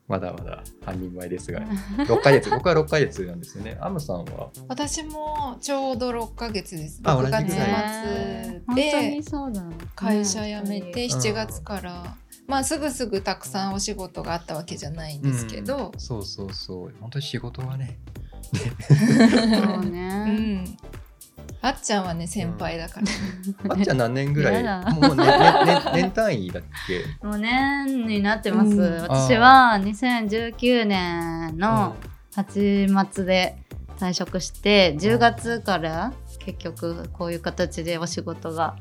[0.08, 1.62] まだまだ半人前ですが
[2.06, 2.50] 6ヶ月。
[2.50, 3.76] 僕は6ヶ月なんですよね。
[3.82, 4.52] アムさんは？
[4.68, 7.02] 私もちょうど6ヶ月です。
[7.04, 9.22] あ6月末で
[9.96, 11.10] 会社辞めてん。
[11.10, 12.16] 7月から、
[12.48, 16.00] まあすぐすぐたくさんお仕事があったわけじゃないんですけど、うん。
[16.00, 16.94] そうそうそう。
[17.00, 17.98] 本当に仕事はね。
[18.54, 20.26] そううね
[20.64, 20.78] ん。
[21.62, 23.08] あっちゃんはね先輩だから、
[23.74, 24.64] あっちゃん何年ぐらい？
[24.94, 27.04] もう、ねねね年単位だっけ？
[27.26, 29.02] もう年になってます、うん。
[29.02, 31.96] 私は2019年の
[32.36, 33.58] 8月で
[33.98, 38.76] 退職して10月から結局こういう形でお仕事が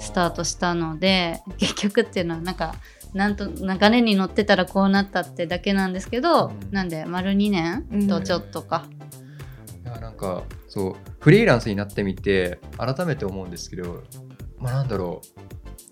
[0.00, 2.74] スタートしたので結局っていうのはなんか
[3.14, 6.72] なんと流れに乗ってたらこうなったってだけなんですけど、うん。
[6.72, 8.86] なんで丸2年とちょっとか、
[9.84, 14.02] いやなんかそうフリーランスになってみて改めて思うんですけど
[14.58, 15.44] まあなんだろう。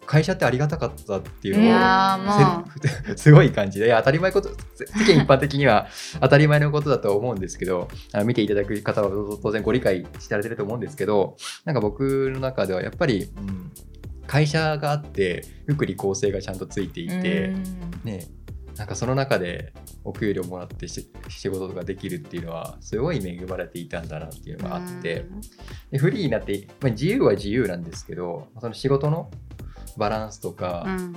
[0.04, 2.66] 会社ってありがたかったっていういのをやーも
[3.06, 5.86] せ すごい感じでいや当たり前こと世間一般的には
[6.20, 13.72] 当たり前のことだと思うんですけどあの見ていただく方は当然ご理解してられてると思うんですけどなんか僕の中ではやっぱり、うん、
[14.26, 17.62] 会社があって福利厚生がちゃんとついていて、うん。
[18.04, 18.26] ね
[18.76, 25.26] なんかその中でお給料もらってし仕事とかできるっていうのはすごい恵まれていたんだなっていううのがあって、
[25.90, 29.30] でフリーになって、まあ、自由は自由なんですけどその仕事の
[29.98, 31.16] バランスとか、うん。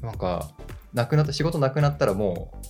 [0.00, 0.50] なんか
[0.92, 2.64] なくなった仕事なくなったらもう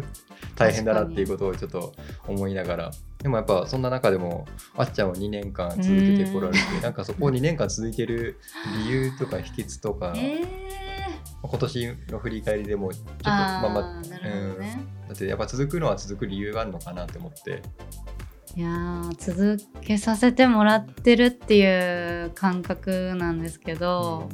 [0.56, 1.94] 大変だなっていうことをちょっと
[2.26, 2.90] 思いながら
[3.24, 4.44] でもやっぱそんな中でも
[4.76, 8.38] あっちゃんは2年間続けてこられてなんかそこ2年間続いてる
[8.84, 10.42] 理由とか秘訣とか、え
[11.40, 17.62] 今年の振り返りでもちょっとー、まあまあね、うん、だってやっぱ続くのは続く理由があるのかなって思って。
[18.56, 24.28] いやー続けさせてもらってるっていう感覚なんですけど、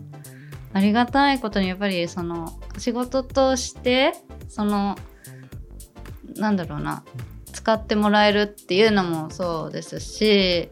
[0.73, 4.13] ありがたいことにやっぱりその仕事として
[4.49, 4.99] その
[6.37, 7.05] なんだろうな
[7.51, 10.71] 使ってもらえるっていうのもそうですし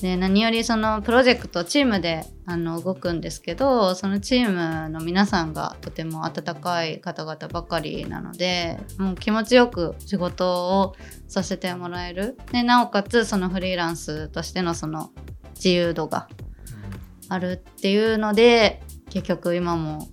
[0.00, 10.94] で何よりそのプロジェクトチームであの動くんですけどそのチームの皆さんがとても温かい方々ばかりなのでもう気持ちよく仕事を
[11.26, 12.36] させてもらえる。
[12.52, 15.10] でなおかつそのフリーランスとしてのその
[15.54, 16.28] 自由度が
[17.28, 20.08] あるっていうので結局今も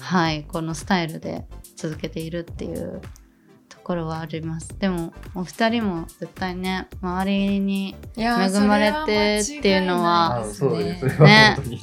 [0.00, 3.00] はいこのスタイルで続けているっていう
[3.86, 4.76] ころはあります。
[4.80, 11.78] でもお二人も絶対ね周りに恵まれてっていうのはそですですそれは本当に、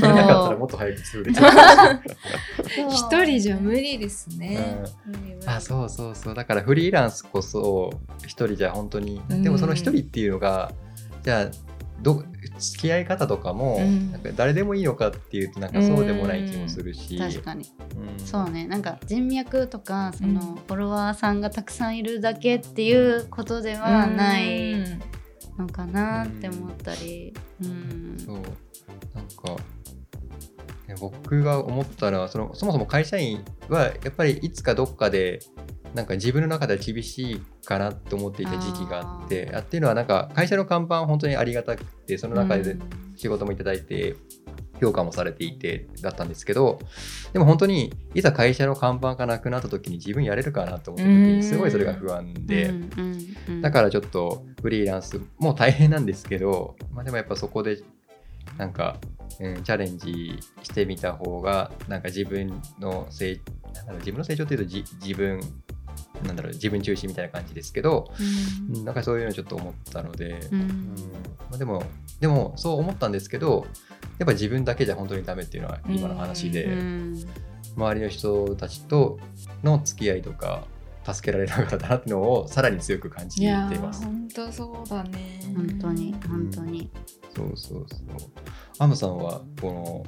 [0.00, 1.34] それなかったらもっと早く潰れ。
[1.34, 2.00] ちゃう、
[2.90, 4.82] 一人じゃ無理ですね。
[5.06, 5.48] うん。
[5.48, 6.34] あそうそうそう。
[6.34, 7.90] だからフリーランスこそ
[8.22, 9.20] 一人じゃ本当に。
[9.28, 9.42] うん。
[9.42, 10.72] でもその一人っていうのが
[11.22, 11.50] じゃあ
[12.02, 12.24] ど
[12.58, 14.12] 付き合い方とかも、うん。
[14.12, 17.70] なんか誰でもいいのかっていうとなんかそうでもない気もするし、確かに。
[17.96, 18.26] うん。
[18.26, 18.66] そうね。
[18.66, 20.56] なんか人脈とかそのうん。
[20.56, 25.02] フォロワーさんがたくさんいるだけっていうことではないうん
[25.58, 27.34] のかなって思ったり。
[27.62, 28.16] うん。
[28.18, 28.36] そう。
[28.36, 28.44] なん
[29.56, 29.62] か
[30.92, 35.40] ね僕が思ったらそのそもそも会社員はやっぱりいつかどっかで
[35.94, 42.76] なんか自分の中では厳しいかなと思っていた時期があってあっていうのはなんか会社の看板本当にありがたくてその中で
[43.16, 44.16] 仕事もいただいて
[44.80, 46.80] 評価もされていてだったんですけど
[47.32, 52.72] でも本当にいざ会社の看板がなくなった時に自分やれるかなと思った時にすごいそれが不安で。
[53.60, 57.82] だからちょっとフリーランスも大変なんですけど、まあ、でもやっぱそこで
[58.58, 58.98] なんか、
[59.40, 63.40] うん、チャレンジしてみた方がなんか自分の成
[63.74, 65.40] なんだろう自分の成長っていうとじ自分
[66.24, 68.76] なんだろう自分中心みたいな感じですけど、うん。
[68.76, 70.60] うんなんかそういうのちょっと思ったので、ううん。
[70.60, 70.96] ん
[71.50, 71.82] まあ、でも
[72.20, 73.66] でもそう思ったんですけど
[74.18, 77.28] やっぱ自分だけじゃ本当にダメっていうのは今の話で、うん
[77.74, 79.18] 周りの人たちと
[79.62, 80.66] の付き合いとか
[81.10, 84.04] 助けられなかったなっていうのをさらに強く感じていいやーます。
[84.04, 85.40] 本当そうだね。
[85.56, 86.90] 本当に本当に
[87.34, 88.30] そうそうそう。
[88.78, 90.06] アムさんはこの、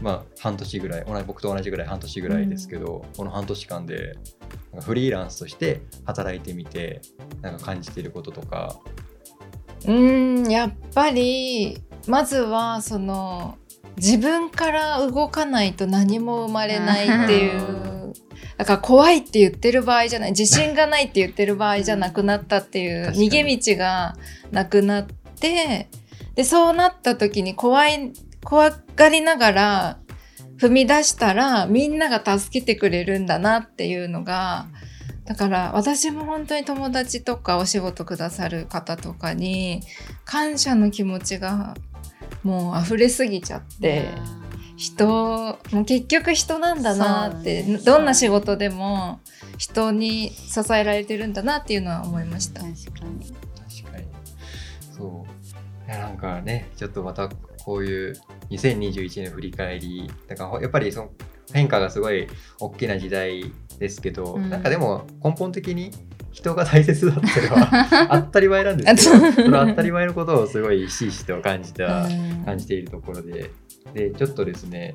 [0.00, 4.16] まあ、半年ぐらい同じ僕と同じぐらい半年ぐらいですけど、この半年間で
[4.80, 7.00] フリーランスとして働いてみて
[7.40, 8.78] なんか感じていることとか。
[9.84, 13.58] うーんやっぱりまずはその
[13.96, 18.12] 自分から動かないと何も生まれないっていう
[18.56, 24.16] だから怖いって言ってる場合じゃない自信がないって言ってる場合じゃなくなったっていう逃げ道が
[24.50, 25.06] なくなっ
[25.40, 25.88] て
[26.34, 28.12] でそうなった時に怖い
[28.44, 29.98] 怖がりながら
[30.58, 34.66] 踏み出したらみんなが助けてくれるんだなっていうのが
[35.24, 39.82] だから私も本当に友達とかお仕事くださる方とかに
[40.24, 41.74] 感謝の気持ちが
[42.42, 44.08] もう溢れすぎちゃって
[44.76, 49.20] 人もう結局人なんだなってどんな仕事でも
[49.58, 52.62] 人に支えられてるんだなっていうのは思いました。
[52.62, 53.41] 確かに
[55.86, 57.28] なんかねちょっとまた
[57.64, 58.14] こういう
[58.50, 61.10] 2021年の振り返りなんかやっぱりその
[61.52, 62.28] 変化がすごい
[62.60, 64.48] 大きな時代ですけど、うん。
[64.50, 65.90] なんかでも根本的に
[66.30, 72.44] 人が大切だっていうのは 当たり前なんですけどその当たり前のことをすごいひしひしと感じた、うん。
[72.44, 73.50] 感じているところで。
[73.94, 74.94] でちょっとですね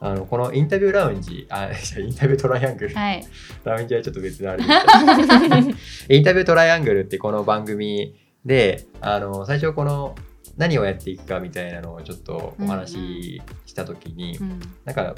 [0.00, 3.24] あのこのインタビューラウンジあ インタビュートライアングル、はい。
[3.62, 5.58] ラウンジはちょっと別のあれでした
[6.14, 10.14] インタビュートライアングルってこの番組であの最初この
[10.56, 14.60] 何をやっていくかみたいなのをちょっとお話しした時に、うん。
[14.84, 15.14] なんか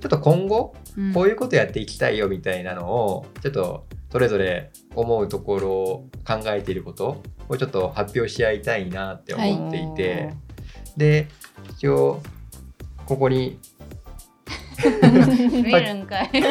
[0.00, 1.12] ちょっと今後うん。
[1.14, 10.34] こういうことやっていきたいよみたいなのをちょっとそれぞれ思うところを考えていることをちょっと発表し合いたいなって思っていて、
[10.96, 11.26] で
[11.70, 12.22] 一応
[13.06, 13.58] ここに
[15.52, 16.30] 見るんかい。
[16.34, 16.42] い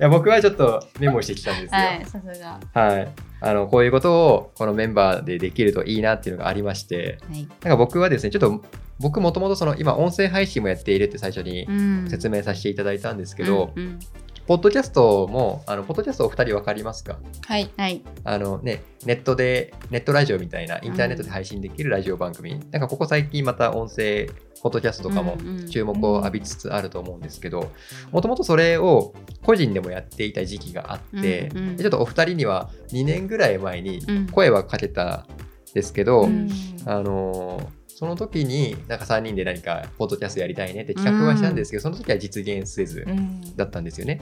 [0.00, 1.80] や僕はちょっとメモしてきたんですよ。
[1.80, 2.60] はいさすが。
[2.74, 3.08] はい、
[3.40, 7.40] あのこういうことをこのメンバーでできるといいなっていうのがありましてはい。
[7.42, 8.64] なんか僕はですねちょっと
[8.98, 12.06] 僕もともとその今音声配信もやっているって最初にうん。
[12.10, 13.98] 説明させていただいたんですけど、うんうん。
[14.46, 17.18] ポッドキャストもあのポッドキャストお二人分かりますか？
[17.46, 17.70] はい。
[17.76, 18.02] はい。
[18.24, 24.26] あのね、ネットで、ネットラジオみたいな、インターネットで配信できるラジオ番組、なんかここ最近また音声、
[24.62, 25.36] ポッドキャストとかも
[25.70, 27.70] 注目を浴びつつあると思うんですけど、
[28.12, 34.26] もともとそれを個人でもやっていた時期があって、うんうんでちょっとお二人には2年ぐらい前にうん。
[34.28, 35.26] 声はかけた
[35.70, 36.48] んですけど、うん。
[36.86, 43.56] あのーその時になんか3人で何かポッドキャストやりたいねって企画はしたんですけど、その時は実現せずうん。
[43.56, 44.20] だったんですよね。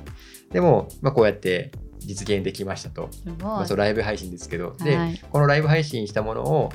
[0.51, 3.11] でも、まあ、こうやって実現できましたと。
[3.39, 5.23] まあ、そうライブ配信ですけど、で、はい。
[5.31, 6.73] このライブ配信したものを、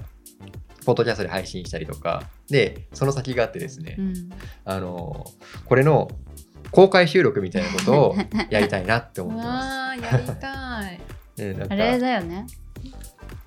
[0.86, 4.30] ポッドキャストで配信したりとか、で、その先があってですね、うん。
[4.66, 5.26] あの、
[5.66, 6.10] これの
[6.72, 8.16] 公開収録みたいなことを
[8.50, 11.00] やりたいなって思ってまわあ、やりたい。
[11.38, 11.54] す。
[11.54, 12.46] ね、あれだよね。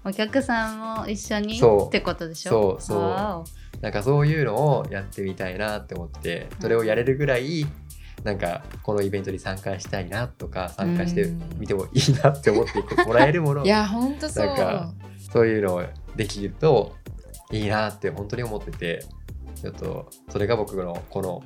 [0.04, 1.88] お客さんも一緒にそう。
[1.88, 2.50] ってことでしょ？
[2.50, 3.44] そうそ
[3.78, 3.80] う。
[3.80, 7.66] なんかそういうのをやってみたいなって思って、それをやれるぐらい、
[8.22, 13.64] なんかこのイベントに参加したいなとか、参加してみてもいいなって思ってもらえるもの。
[13.66, 14.46] いや、ほんとそう。
[14.46, 14.92] なんか
[15.32, 15.82] そういうのを
[16.16, 16.94] できると
[17.50, 19.04] いいなって本当に思ってて
[19.54, 21.42] ちょっとそれが僕のこの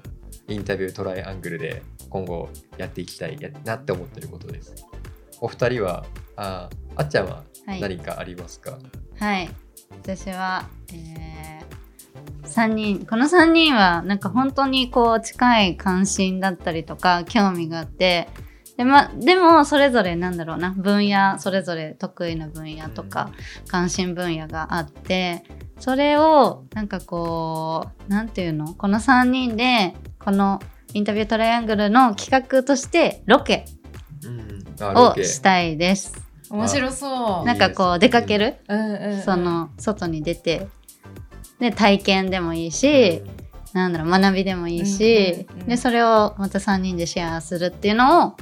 [0.46, 4.86] インタビュートライアングルで今後やっていきたいやなって思ってることです。
[5.40, 6.06] お二人は
[6.36, 7.80] ああっちゃんははい。
[7.82, 8.78] 何かありますか、
[9.18, 9.50] はい。
[9.90, 13.06] 私は、えー、3人。
[13.06, 18.28] この3人はなんか本当にこう近い関心だったりとか興味があって
[18.78, 20.70] で,、ま、でもそれぞれなんだろうな。
[20.70, 23.30] 分野それぞれ得意な分野とか
[23.66, 25.44] 関心分野があって
[25.78, 28.74] それをなんかこうなんていうの？
[28.74, 30.60] この3人でこの
[30.94, 33.66] インタビュートライアングルの企画としてロケ
[34.80, 35.24] をケ。
[35.24, 36.14] したいです。
[36.48, 37.46] 面白そう。
[37.46, 38.56] なんかこう出かける？
[38.68, 39.22] うんうんうん。
[39.22, 40.68] その外に出て。
[41.58, 43.24] で体験でもいいし、
[43.72, 45.68] なんだろう学びでもいいし、うんうんうん。
[45.68, 48.36] でそれをまた3人でシェアするっていうのを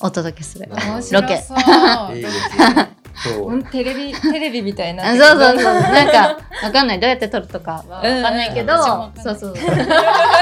[0.00, 0.68] お届けする。
[1.12, 1.42] ロケ。
[2.16, 5.10] いい テレビテレビみたいな。
[5.10, 8.82] あそうそうそうなんかわかんないどうやって撮るとかはわかんないけど、うんう
[9.22, 9.54] そうそう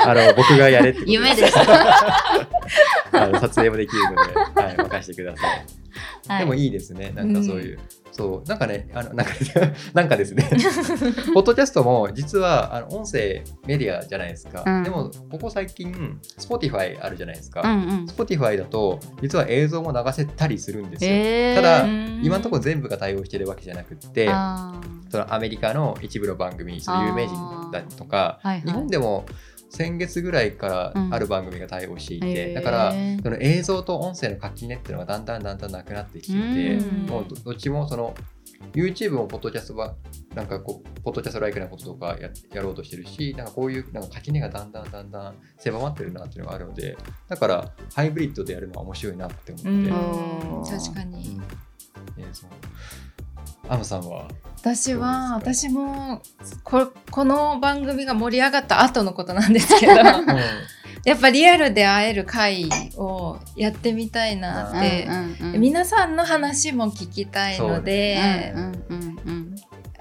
[0.05, 1.59] あの僕がやれってこと夢です。
[1.59, 4.11] あの撮影もできるの
[4.55, 5.67] で、はい、任せてください。
[6.29, 7.11] はい、でもいいですね。
[7.15, 7.79] なんかそういう。
[8.19, 8.49] そう。
[8.49, 9.33] なんかね、あの、なんか、
[9.95, 10.51] なんかですね。
[11.33, 14.65] ポッドキャストも実はあの音声メディアじゃないですか。
[14.67, 17.63] うんでも、ここ最近、Spotify あるじゃないですか。
[17.63, 18.07] うんうん。
[18.07, 21.11] Spotify だと、実は映像も流せたりするんですよ。
[21.13, 29.25] えー、ただうん今のところ全部が対応してるわけじゃなくって、そのアメリカの一部の番組、その有名人だとか、はいはい日本でも
[29.71, 37.07] 先月ぐらいからある番組が対応していて、うんだからその映像と音声の垣根っていうのがだんだんだんだんなくなってきていて、うん。
[37.07, 38.15] もうどどっちもその
[38.73, 39.95] YouTube もポッドキャストは
[40.35, 46.97] なんかこうポッドキャストライクなこととかややろうとしてるしなんかこういうなんか垣根がだんだんだんだん狭まってるなっていうのがあるので
[47.29, 50.65] だからハイブリッドでやるのは面白いなって思って、うん。
[50.65, 51.39] 確かに。
[52.17, 52.23] うん。
[52.23, 52.51] えーそう
[53.69, 54.29] アムさんは？
[54.61, 56.21] 私は私も
[56.65, 59.93] ここの番組が盛り上がった後のことなんですけど
[61.05, 69.55] やっぱリアルで会える会をやってみたいなって、うんうんうん、皆さんの話も聞きたいので、うんうんうんうん。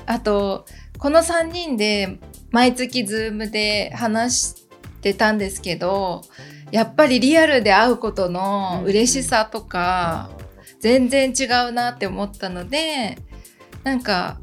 [0.07, 0.65] あと
[0.97, 2.17] この3人で
[2.49, 4.55] 毎月 Zoom で話し
[5.01, 6.23] てたんですけど
[6.71, 10.29] やっぱりリアルで会うことの嬉しさとか、
[10.79, 13.17] 全然違うなって思ったので
[13.87, 14.37] なんか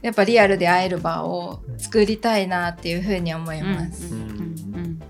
[0.00, 4.14] やっぱリアルで会える場を作りたいなっていうふうに思います。
[4.14, 5.00] うんうん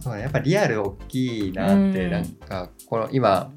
[0.00, 0.22] そうね。
[0.22, 2.10] やっぱリアル大きいなって、うん。
[2.10, 3.52] なんかこの今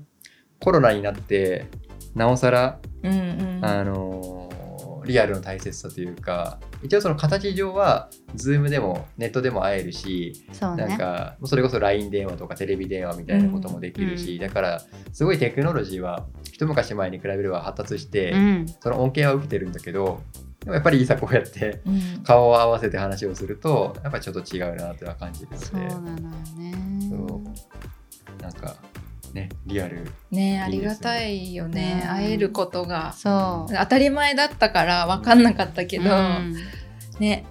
[0.60, 1.66] コロナになって
[2.14, 3.16] なおさら、うんう
[3.60, 3.66] ん。
[3.66, 4.50] あのー
[5.10, 10.86] リアルの大切さというか一応その形上は Zoom でもネットでも会えるし、そうね。
[10.86, 14.40] なんかそれこそ LINE 電話とかテレビ電話みたいなこともできるし、うん。
[14.40, 14.82] だから
[15.12, 16.28] すごいテクノロジーは
[16.60, 18.66] 一昔前に比べれば発達して、うん。
[18.82, 20.22] その恩恵は受けてるんだけど
[20.60, 22.24] でもやっぱりいざこうやってうん。
[22.24, 26.18] 顔を合わせて話をするとやっぱりちょっと違うなとは感じるそうのでなのよ
[26.58, 26.74] ね。
[27.10, 27.36] そ
[28.38, 28.42] う。
[28.42, 28.76] なんか
[29.34, 30.04] ねリアル。
[30.32, 32.02] ねねりがたいよね。
[32.04, 32.10] うん。
[32.10, 33.14] 会えることが。
[33.14, 33.74] そう。
[33.74, 36.56] 当たり前だったから分かんなかったけど、うん。
[37.20, 37.46] ね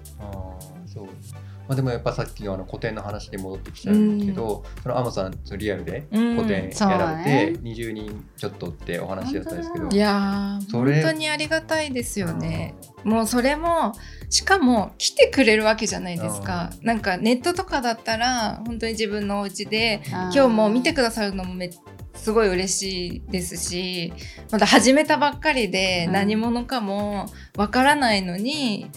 [1.69, 12.75] まあ、でもやっぱさっきのあの古典の話に戻ってきちゃうんですけど、そのアマさんそのリアルでうん古典やられて、だ20人ちょっとってお話だったんですけど本いや本当にありがたいですよね。
[13.05, 13.93] もうそれも
[14.31, 16.71] しかも来てくれるわけじゃないですか。
[16.81, 21.71] なんかネットとかだったら本当に自分のお家で今日も見てくださるのもめ
[22.14, 24.12] すごい嬉しいですし
[24.51, 26.12] まだ始めたばっかりでうん。
[26.12, 28.91] 何者かもわからないのに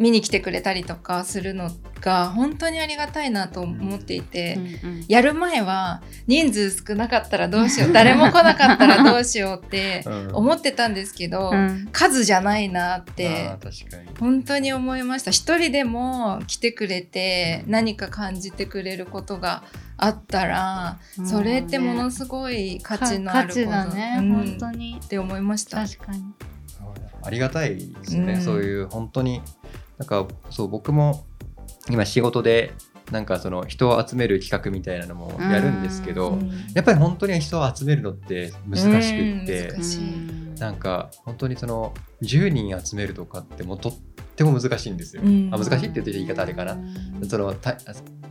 [0.00, 1.70] 見に来てくれたりとかするの
[2.00, 4.54] が本当にありがたいなと思っていて。
[4.82, 5.04] うんうん。
[5.08, 10.30] やる前は人数少なかったらどうしよう誰も来なかったらどうしようって うん。
[10.34, 11.88] 思ってたんですけど、うん。
[11.92, 14.18] 数じゃないなっあてー確かに。
[14.18, 15.30] 本当に思いました。
[15.30, 19.64] 一人でも来てくれて何か感じてくれることが
[19.98, 21.26] あったら、うん。
[21.26, 24.98] それってものすごい価値のあること価値だね、うん本当に。
[25.04, 25.84] って思いました。
[25.86, 26.24] 確かに。
[27.22, 28.40] ありがたいですよね、うん。
[28.40, 29.42] そういう本当に
[30.00, 31.26] なんかそう僕も
[31.90, 32.72] 今仕事で
[33.10, 36.38] なんかその人を集める企画みたいなのもやるんですけど、う
[36.74, 41.92] やっぱり本当に人を集めるのって難しくって、うなんか本当にその
[42.22, 43.98] 10人集めるとかってもうとっ
[44.36, 45.22] ても難しいんですよ。
[45.24, 45.50] うん。
[45.52, 46.72] あ難しいって言って言い方あれかな。
[46.72, 47.76] うんそのた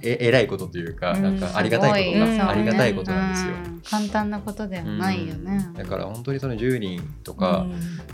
[0.02, 1.24] え偉いことというか、うん。
[1.24, 2.38] なんかありがたいことすごい。
[2.38, 3.54] がありがたいことなんですよ。
[3.54, 3.82] うん。
[3.82, 5.70] 簡単なことではないよね。
[5.76, 7.66] だから本当にその10人とか、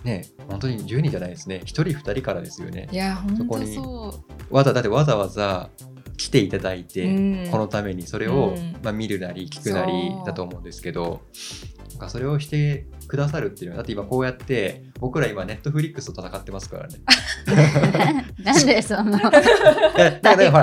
[0.03, 1.61] ね本当に10人じゃないですね。
[1.63, 2.87] 1人2人からですよね。
[2.91, 5.69] いや本当そこにそわざだってわざわざ
[6.17, 7.51] 来ていただいて、う、うん。
[7.51, 8.75] このためにそれを、うん。
[8.85, 9.91] まあ、見るなり聞くなり
[10.25, 11.21] だと思うんですけど
[11.89, 16.95] なんかそれをしてくださるっていうのはだって今こうやって僕ら今ネットフリックスと戦ってますからね。
[18.43, 19.17] なんでその
[19.97, 20.61] 例え例えば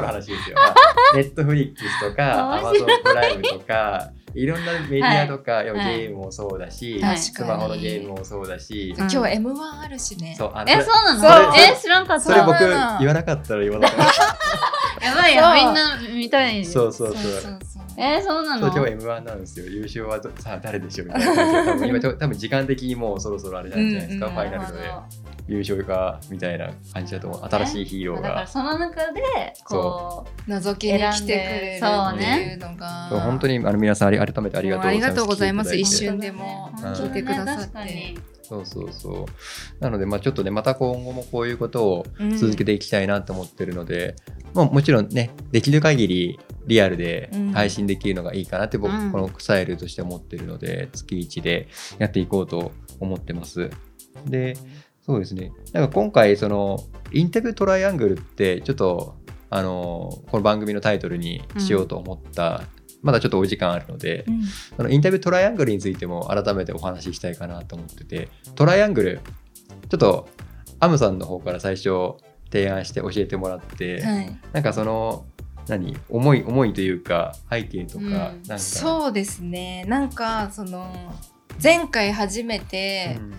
[0.00, 0.56] の話ですよ。
[1.14, 5.64] ネットフリックスとかアマゾンプライムとかいろんなメディアとか、はい。
[5.64, 7.18] ゲームもそうだし、はい。
[7.18, 10.34] スマホのゲームもそうだし、今日 M1 あるしね。
[10.36, 11.20] そうあのえそうなの？
[11.20, 12.24] そうえ知らんかった。
[12.24, 12.68] それ僕言
[13.08, 14.04] わなかったら言わなかった。
[15.06, 15.66] やばいよ。
[15.66, 17.16] みんな見たいそうそうそう。
[17.16, 17.40] そう。
[17.40, 17.58] そう
[17.98, 18.72] えそうなの？
[18.72, 19.66] そう今日 M1 なんですよ。
[19.66, 21.34] 優勝はどさあ誰でしょうみたいな。
[21.34, 24.80] 感じで多分今多分時間的にもうそろそろあれなんじゃないですか、うんうんファイナルで。
[25.48, 27.48] 優勝かみたいな感じだと思う。
[27.48, 28.46] 新しいヒーローだからが。
[28.48, 29.22] その中で
[29.64, 35.76] こ覗きに来てくれるっていうのが、そう本当にあの皆さんあり改めてありがとうもうありがとうございます。
[35.76, 39.24] 一瞬でもうん聞いてくださって、そうそうそう。
[39.80, 42.36] なので、まあ、ちょっとね、また今後もこういうことをうん。
[42.36, 44.16] 続けていきたいなと思ってるので、
[44.54, 51.68] まあ、もちろんね、できる限りリアルでうん配信できるのがいいかなって僕、うんこのスタイルとして思ってるので、月1で
[51.98, 53.70] やっていこうと思ってます。
[54.26, 54.56] で、
[55.02, 55.52] そうですね。
[55.72, 56.78] なんか今回、その、
[57.12, 59.14] インタビュートライアングルって、ちょっと、
[59.50, 62.64] あの、この番組のタイトルにしようと思った、
[63.02, 64.42] まだちょっとお時間あるので、うん
[64.76, 69.20] そのインタビュートライアングルについても改めてお話ししたいかなと思っててトライアングル
[69.88, 70.28] ちょっと
[70.80, 72.14] アムさんの方から最初
[72.50, 75.24] 提案して教えてもらって、はい、なんかその
[75.68, 75.96] 何？
[76.08, 78.10] 思い思いというか背景とか、うん。
[78.10, 78.58] なんか。
[78.58, 79.84] そうですね。
[79.88, 80.92] なんかその
[81.62, 83.34] 前回初めてうん。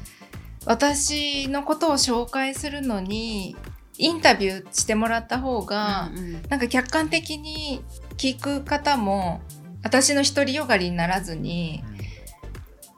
[0.65, 3.55] 私のことを紹介するのに
[3.97, 6.41] インタビューしてもらった方が、うんうん。
[6.49, 7.81] なんか客観的に
[8.17, 9.39] 聞く方も
[9.81, 11.81] 私の独りよがりにならずに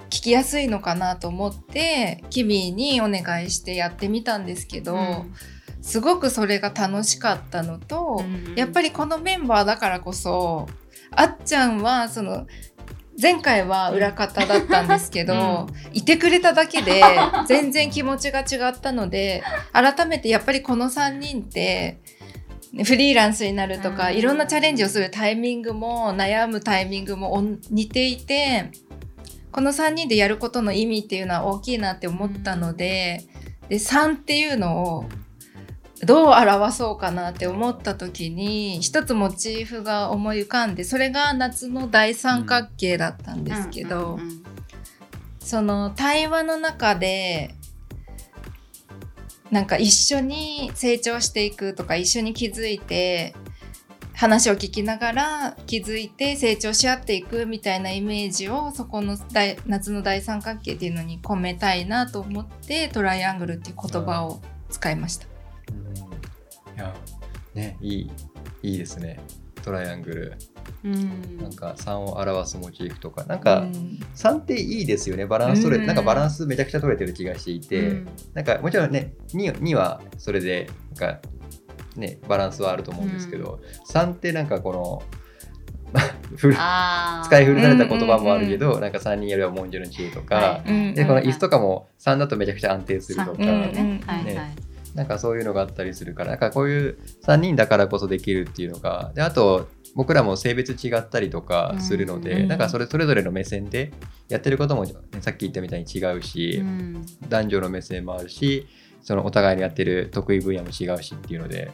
[0.10, 4.97] 聞きやすいのかなと思ってキミにお願いしてやってみたんですけど、
[5.82, 10.67] すごくそれが楽しかったのと、うんやっぱりこのメンバーだからこそ
[11.11, 12.45] あっちゃんはその
[13.21, 17.03] 前回は裏方だったんですけど、いてくれただけで
[17.47, 21.99] 全然気持ちが違ったので改めてやっぱりこの3人って
[22.86, 24.17] フリーランスになるとか、うん。
[24.17, 28.71] いろんなチャレンジをするタイミングも悩むタイミングも似ていて
[29.51, 33.23] この3人でやることの意味っていうのは大きいなって思ったので,、
[33.67, 35.05] で3っていうのを
[36.05, 44.49] どう表そうかなって思った時に一つモチーフが思い浮かんでそれが夏の大三角形だったんですけど、うんうんうん
[45.49, 47.55] その対話の中で
[49.49, 53.33] なんか一緒に成長していくとか一緒に気づいて
[54.13, 65.28] 話を聞きながら気づいて成長し合っていくみたいなイメージをそこの大夏の大三角形っていうのに込めたいなと思ってトライアングルっていう言葉を使いました。
[65.72, 66.76] うん。
[66.76, 66.93] いや
[67.53, 67.78] ね。
[67.82, 68.11] いい
[68.63, 69.20] いいですね。
[69.63, 70.38] トライアングル。
[70.84, 71.38] うん。
[71.38, 73.24] なんか3を表すモチーフとか。
[73.26, 73.99] なんかうん。
[74.15, 75.26] 3っていいですよね。
[75.26, 75.88] バランス取れうん。
[75.88, 78.09] なんかバランスめちゃくちゃ取れてる気がしていて、うん。
[78.34, 81.20] なんかもちろんね 2, 2はそれでなんか
[81.95, 85.03] ねバランスはあると思うんですけど、3ってなんかこの
[86.38, 94.36] 使い古された言葉もあるけど、なんか3人やれば文殊の知恵とか、はうんでこの椅子とかも3だとめちゃくちゃ安定するとか、三うんねはいはい。
[94.36, 94.55] ね
[94.95, 102.47] なんかそういうのがあったりするからなんかこういう3人だからこそできるっていうのがであと僕らも性別違ったりとかするので、うん。
[102.47, 103.91] なんかそれそれぞれの目線で
[104.27, 107.05] やってることも、ね、さっき言ったみたいに違うし、うん。
[107.27, 108.67] 男女の目線もあるし
[109.01, 111.71] そのお互いにやってる得意分野も違うしっていうので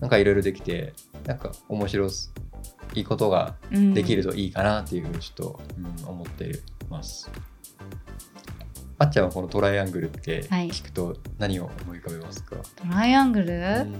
[0.00, 0.94] なんかいろいろできて
[1.24, 2.08] なんか面白
[2.94, 3.94] いことがうん。
[3.94, 7.30] できるといいかなっていうふうにちょっと、うん思ってます。
[9.00, 10.68] あっちゃんはこのトライアングルってはい。
[10.68, 13.92] 聞くと何を思い浮かべますか、トライアングル、うん。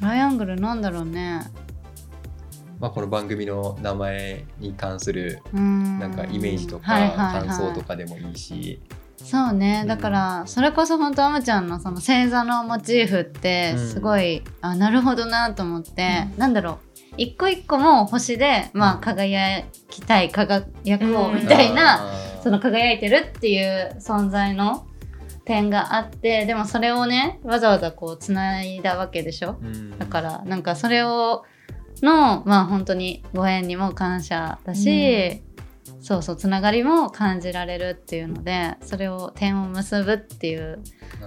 [0.00, 1.40] トライアングルなんだろうね。
[2.80, 5.98] まあ、この番組の名前に関するうん。
[5.98, 7.46] なんかイメージとかはいはいはい。
[7.46, 8.80] 感想とかでもいいし、
[9.18, 9.80] そうね。
[9.82, 9.88] うん。
[9.88, 13.88] だからそれこそ本当あむちゃんのその星座のモチーフってうん。
[13.88, 16.78] すごい、あなるほどなと思って、なんだろう。
[17.18, 21.36] 一個一個も星で、まあ、輝きたい輝くをうん。
[21.36, 22.10] みたいな、
[22.42, 24.86] その輝いてるっていう存在の
[25.44, 29.58] 点があってでもそれをねわざわざこうつないだわけでしょ？
[29.62, 29.98] うん。
[29.98, 31.44] だからなんかそれを
[32.02, 35.42] のまあ本当にご縁にも感謝だし、
[36.00, 40.80] そうそうつながりも感じられるっていうのでそれを点を結ぶっていう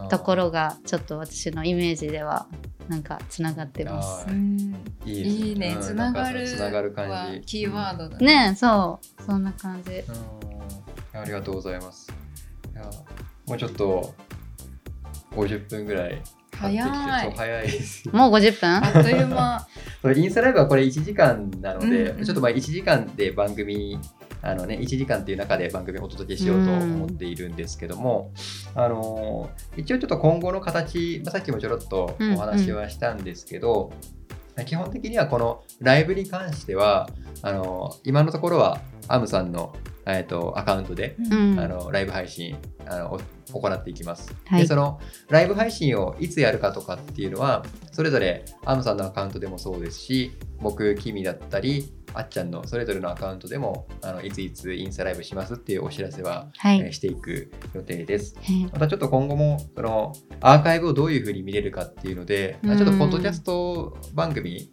[0.10, 2.48] ところがちょっと私のイメージでは
[2.88, 4.28] なんかつながってます。
[5.06, 5.76] いいね。
[5.76, 5.82] うん。
[5.82, 8.50] つながるつながる感はじキーワードだね。
[8.52, 9.24] えそう。
[9.24, 10.04] そんな感じ。
[11.14, 12.12] うんありがとうございます。
[12.74, 12.84] いや
[13.48, 14.14] もうちょっと
[15.32, 17.34] 50分ぐらい早い。
[17.36, 18.10] 早いです。
[18.10, 18.70] もう50分？
[18.70, 19.68] あっという間。
[20.16, 22.26] インスタライブはこれ1時間なので、うんうん。
[22.26, 23.98] ちょっとまあ1時間で番組
[24.42, 28.32] あのね1時間っていう中で番組をお届けしようと思っているんですけども、
[28.76, 33.92] あのー一応ちょっと今後の形、まあ、さっきもちょろっとお話はしたんですけど、
[34.66, 37.10] 基本的にはこのライブに関しては
[37.42, 39.74] あのー今のところはアムさんの、
[40.18, 41.60] えー、とアカウントで、うん。
[41.60, 43.20] あのライブ配信あの
[43.54, 44.34] お行っていきます。
[44.46, 44.62] はい。
[44.62, 45.00] でその
[45.30, 58.36] ライブ配信をいつやるかとかっていうのはそれぞれアムさんのアカウントでもそうですし僕キミだったりあっちゃんのそれぞれのアカウントでもあのいついつインスタライブしますっていうお知らせは、はい、えーしていく予定です。
[58.36, 58.66] はい。
[58.72, 62.78] またちょっと今後もそのアーカイブをどういうふうに見れるかっていうので、うん。
[62.78, 64.72] ちょっとポッドキャスト番組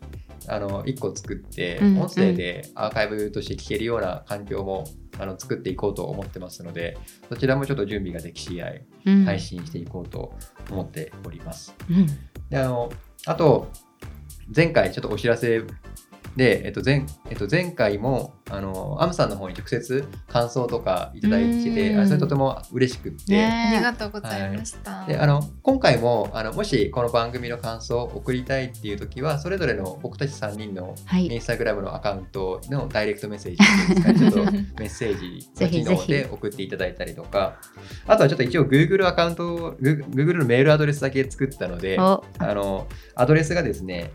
[0.48, 2.00] あの1個作って、うん。
[2.00, 4.84] 音声でアーカイブとして聞けるような環境も
[5.18, 6.98] あの作っていこうと思ってますので、
[7.28, 10.34] そちらもちょっと準備ができ次第うん配信していこうと
[10.70, 11.74] 思っております。
[11.90, 12.06] うん
[12.50, 12.92] であの
[13.26, 13.68] あと
[14.54, 15.62] 前回ちょっとお知らせ
[16.36, 22.00] で、えっと前えっと、前回もあのアムさんの方に直接感想とかいただいててうん。
[22.00, 25.04] あそれとても嬉しくって、ねありがとうございました。
[25.06, 31.26] であの今回もあのもしこの番組の感想を送りたいっていう時はそれぞれの僕たち3人のはい。
[31.26, 33.64] インスタグラムのアカウントのダイレクトメッセージで
[33.94, 37.58] すかね ちょっとメッセージの機能で送っていただいたりとか
[38.06, 42.22] あとはちょっと一応 Google アカウントを Google のメールアドレスだけ作ったのでお。
[42.38, 44.12] あのアドレスがですね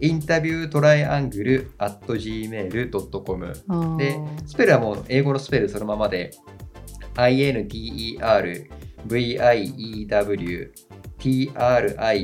[0.00, 6.32] インタビュートライアングル at gmail.com おでスペルはもう英語のスペルそのままで
[7.14, 8.18] interview
[11.18, 12.22] triangle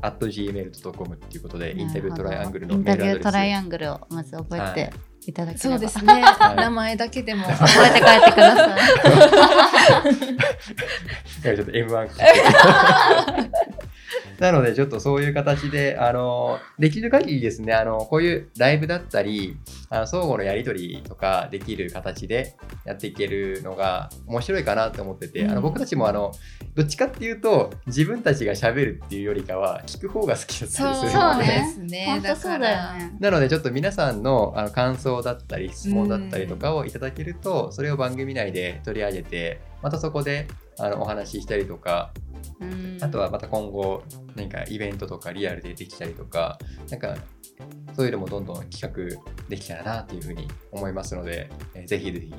[0.00, 4.92] at gmail.com っていうことでインタビュートライアングルのインタビュートラインアングルをまず覚えて
[5.26, 6.56] いただければ、そうですね、はい。
[6.56, 7.44] 名前だけでも。
[7.44, 8.80] 覚えて帰ってください。
[11.56, 12.08] ちょっと M1
[14.38, 19.56] なのでちょっとそういう形であのできる限りですねあのこういうライブだったり
[19.90, 26.32] あの相互のやり取りとかできる形でやっていけるのが面白いかなと思ってて、あのうん僕たちもあの
[26.74, 31.46] どっちかっていうと自分たちが喋るっていうよりかは聞く方が好きだったそうりするそうので。
[31.46, 32.04] ですね。
[32.06, 40.46] 本当そうだよねなのでちょっと皆さんのあの感想だったり質問だったりとかをいただけると、それを番組内で取り上げてまたそこで
[40.78, 42.12] あのお話ししたりとか
[42.60, 42.98] うん。
[43.00, 44.02] あとはまた今後
[44.34, 46.58] 何かイベントとかリアルでできたりとか
[46.90, 47.16] なんか
[47.94, 52.34] そういうのもどんどん企画できたらなっていうふうに思いますので、えーぜひぜひ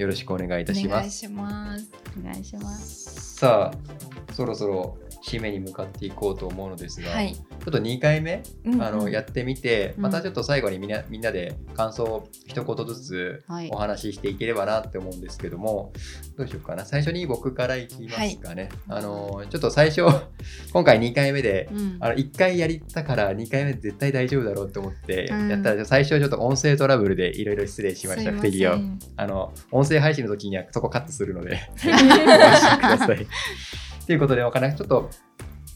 [0.00, 0.96] よろしくお願いいたします。
[0.96, 1.90] お願いします。
[2.18, 3.36] お願いします。
[3.36, 7.34] さあそろそろ締めに向かっていこうと思うのですが、はい。
[7.34, 8.82] ちょっと2回目うんうん。
[8.82, 13.68] あのやってみて、うんまたちょっと最後にみんなみんなで感想を一言ずつはい。
[13.70, 15.92] お話ししていければなって思うんですけども、
[16.38, 16.86] どうしようかな。
[16.86, 20.02] 最初に僕からいきますかね、あのちょっと最初
[20.72, 21.96] 今回2回目でうん。
[22.00, 28.32] あの1回やりたから2回目絶対大丈夫だろうと思ってうんやったら最初ちょっと音声トラブルでいろいろ失礼しました。
[28.32, 28.78] 不手際を
[29.16, 33.26] あの音声配信の時にはそこカットするので ご安心ください。
[34.06, 35.10] ということで、わからなちょっと、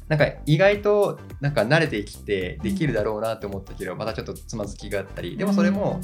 [0.09, 6.01] なんか意外となんか慣れてきてできるだろうなと思ったけど、またちょっとつまずきがあったり、でもそれも、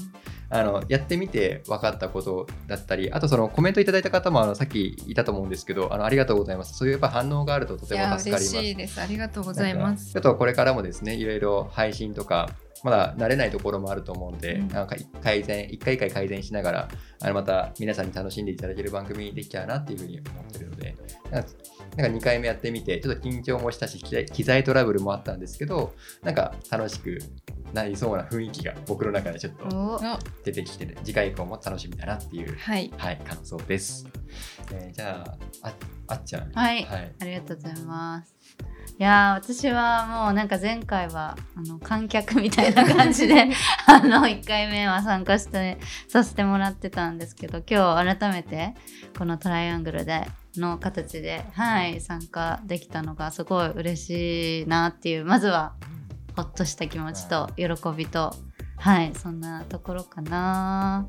[0.49, 6.77] あのやってみて分かったことだったり、あとそのコメントいただいた方もあのさっきいたと思うんですけど、あのありがとうございます。
[6.77, 8.57] そういうやっぱ反応があるととても助かります。
[8.57, 9.01] 嬉しいです。
[9.01, 10.13] ありがとうございます。
[10.13, 12.49] ちょっとこれからもですね、いろいろ配信とか、
[12.83, 14.69] まだ慣れないところもあると思うので、うん。
[14.69, 16.89] なんか改善、一回一回改善しながら、
[17.21, 20.97] あのまた皆さんに楽しんでいただける番組にできたらなっていうふうに思ってるので、
[21.31, 21.49] なんか
[21.97, 27.19] なんか2回目やってみて、ちょっと緊張もしたし、機材トラブルもあったんですけど、なんか楽しく
[27.73, 30.01] なりそうな雰囲気が僕の中でちょっと
[30.45, 32.93] 出てきて、次回以降も楽しみだなっていう、はい。
[32.97, 34.07] はい、感想です。
[34.73, 35.25] えーじゃ
[35.63, 35.75] あ、あ
[36.09, 36.53] あっちゃん。
[36.53, 37.13] はいはい。
[37.21, 38.41] ありがとうございます。
[39.01, 43.49] いやー私はもうなんか前回はあの観客みたいな感じで
[43.89, 48.75] あの1回目は参加してさせてもらってたんですけど今日改めて
[49.17, 55.73] このトライアングルでの形で、はい、参加できたのがすごい嬉しいなっていうまずは
[56.37, 57.67] ほっとした気持ちと喜
[57.97, 58.35] びと
[58.77, 61.07] はいそんなところかな。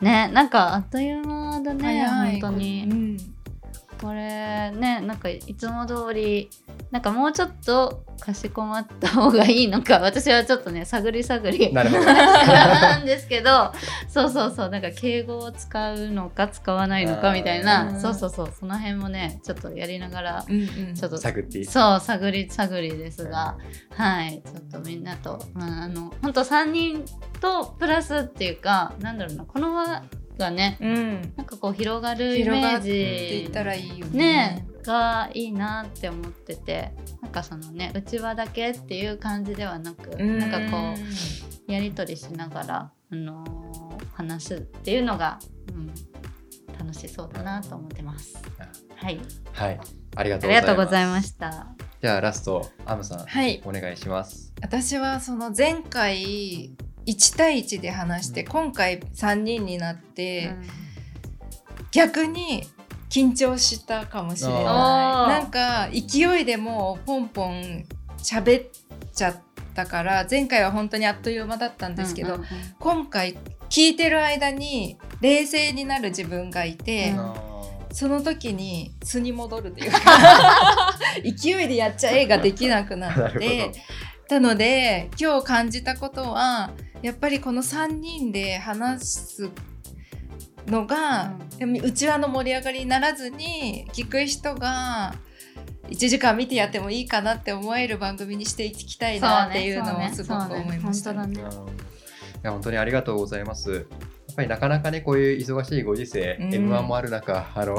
[0.00, 2.06] ねなんかあっという間だね
[2.40, 2.84] 本当に。
[2.88, 3.16] うん
[4.00, 6.48] これねなんかいつも通り
[6.90, 12.04] なんかもうちょっとかしこまった方がいいのか私はちょっとね探り探りなるほど。
[12.04, 13.72] なんですけど
[14.08, 20.94] そうそうそうなんか敬語を使うのか使わないのかみたいあなーそうそうそうその辺もねちょっとやりながらうんうん。
[20.94, 21.64] ちょっと探っていい。
[21.66, 23.58] そう探り探りですが
[23.90, 27.04] はいちょっとみんなと、まあ、あの本当3人
[27.40, 30.02] とプラスっていうかなんだろうなこの輪
[30.40, 31.32] がねうん。
[31.36, 34.18] なんかこう広がるイメー広がっていジったらいいよね。
[34.18, 40.38] ねがいいなって思っててなんかそのねうちわだけっていう感じではなくうん。
[40.38, 40.94] なんかこ
[41.68, 43.80] うやり取りしながら、あのー
[44.20, 45.38] 話すっていうのが、
[45.68, 45.86] うん、
[46.78, 48.36] 楽しそうだなと思ってます。
[48.96, 49.20] はい、
[49.52, 49.80] はい。
[50.16, 50.48] ありがあとうございます。
[50.48, 51.66] りがとうございました。
[52.02, 53.62] じゃあラスト、アムさん、はい。
[53.64, 54.52] お願いします。
[54.60, 56.76] 私はその前回
[57.06, 60.52] 1対1で話して、今回3人になって、
[61.90, 62.64] 逆に
[63.08, 64.64] 緊張したかもしれない。
[64.64, 67.84] なんか勢いでもうポンポン
[68.18, 68.70] 喋っ
[69.12, 69.36] ちゃっ
[69.74, 72.48] たから前回は本当にあっという間だったんですけど、うんうんうん。
[72.78, 73.36] 今回
[73.68, 77.20] 聞いてる間に冷静になる自分がいて、うん。
[77.20, 77.50] あ
[77.92, 79.98] その時に素に戻るというか
[81.24, 83.72] 勢いでやっちゃえができなくなって
[84.28, 86.70] たので今日感じたことは
[87.02, 89.50] やっぱりこの3人で話す
[90.66, 95.14] のが、でもうちわの盛り上がりにならずに聞く人が
[95.88, 101.14] 1時間見てやってもいいかなって思える番組にしていきたいなっていうのをすごく思いました。
[101.14, 103.86] 本当にありがとうございます。
[104.30, 107.76] やっぱりなかなかねこういう忙しいご時世、うん M1 もある中あの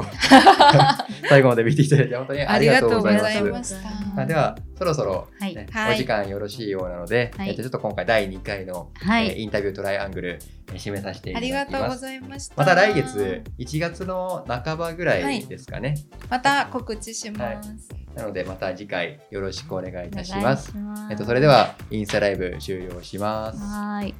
[1.28, 3.74] 最後まで見ていただいて本当にあありりがとうございます。
[3.74, 3.82] まし
[4.16, 4.22] た。
[4.22, 10.38] あではそろそろ、はいねはいお時間よろしいようなので、はいえっとちょっと今回第2回の、はいえーインタビュートライアングル、
[10.68, 11.80] えー締めさせていたありだきます。
[11.80, 12.54] がとうございました。
[12.56, 15.94] また来月1月の半ばぐらいですかね。
[16.28, 17.88] また告知します。
[18.14, 20.70] なのでまた次回よろしくお願いいたします。
[20.72, 23.58] しますえっとそれではインスタライブ終了します。
[23.58, 24.14] はーい。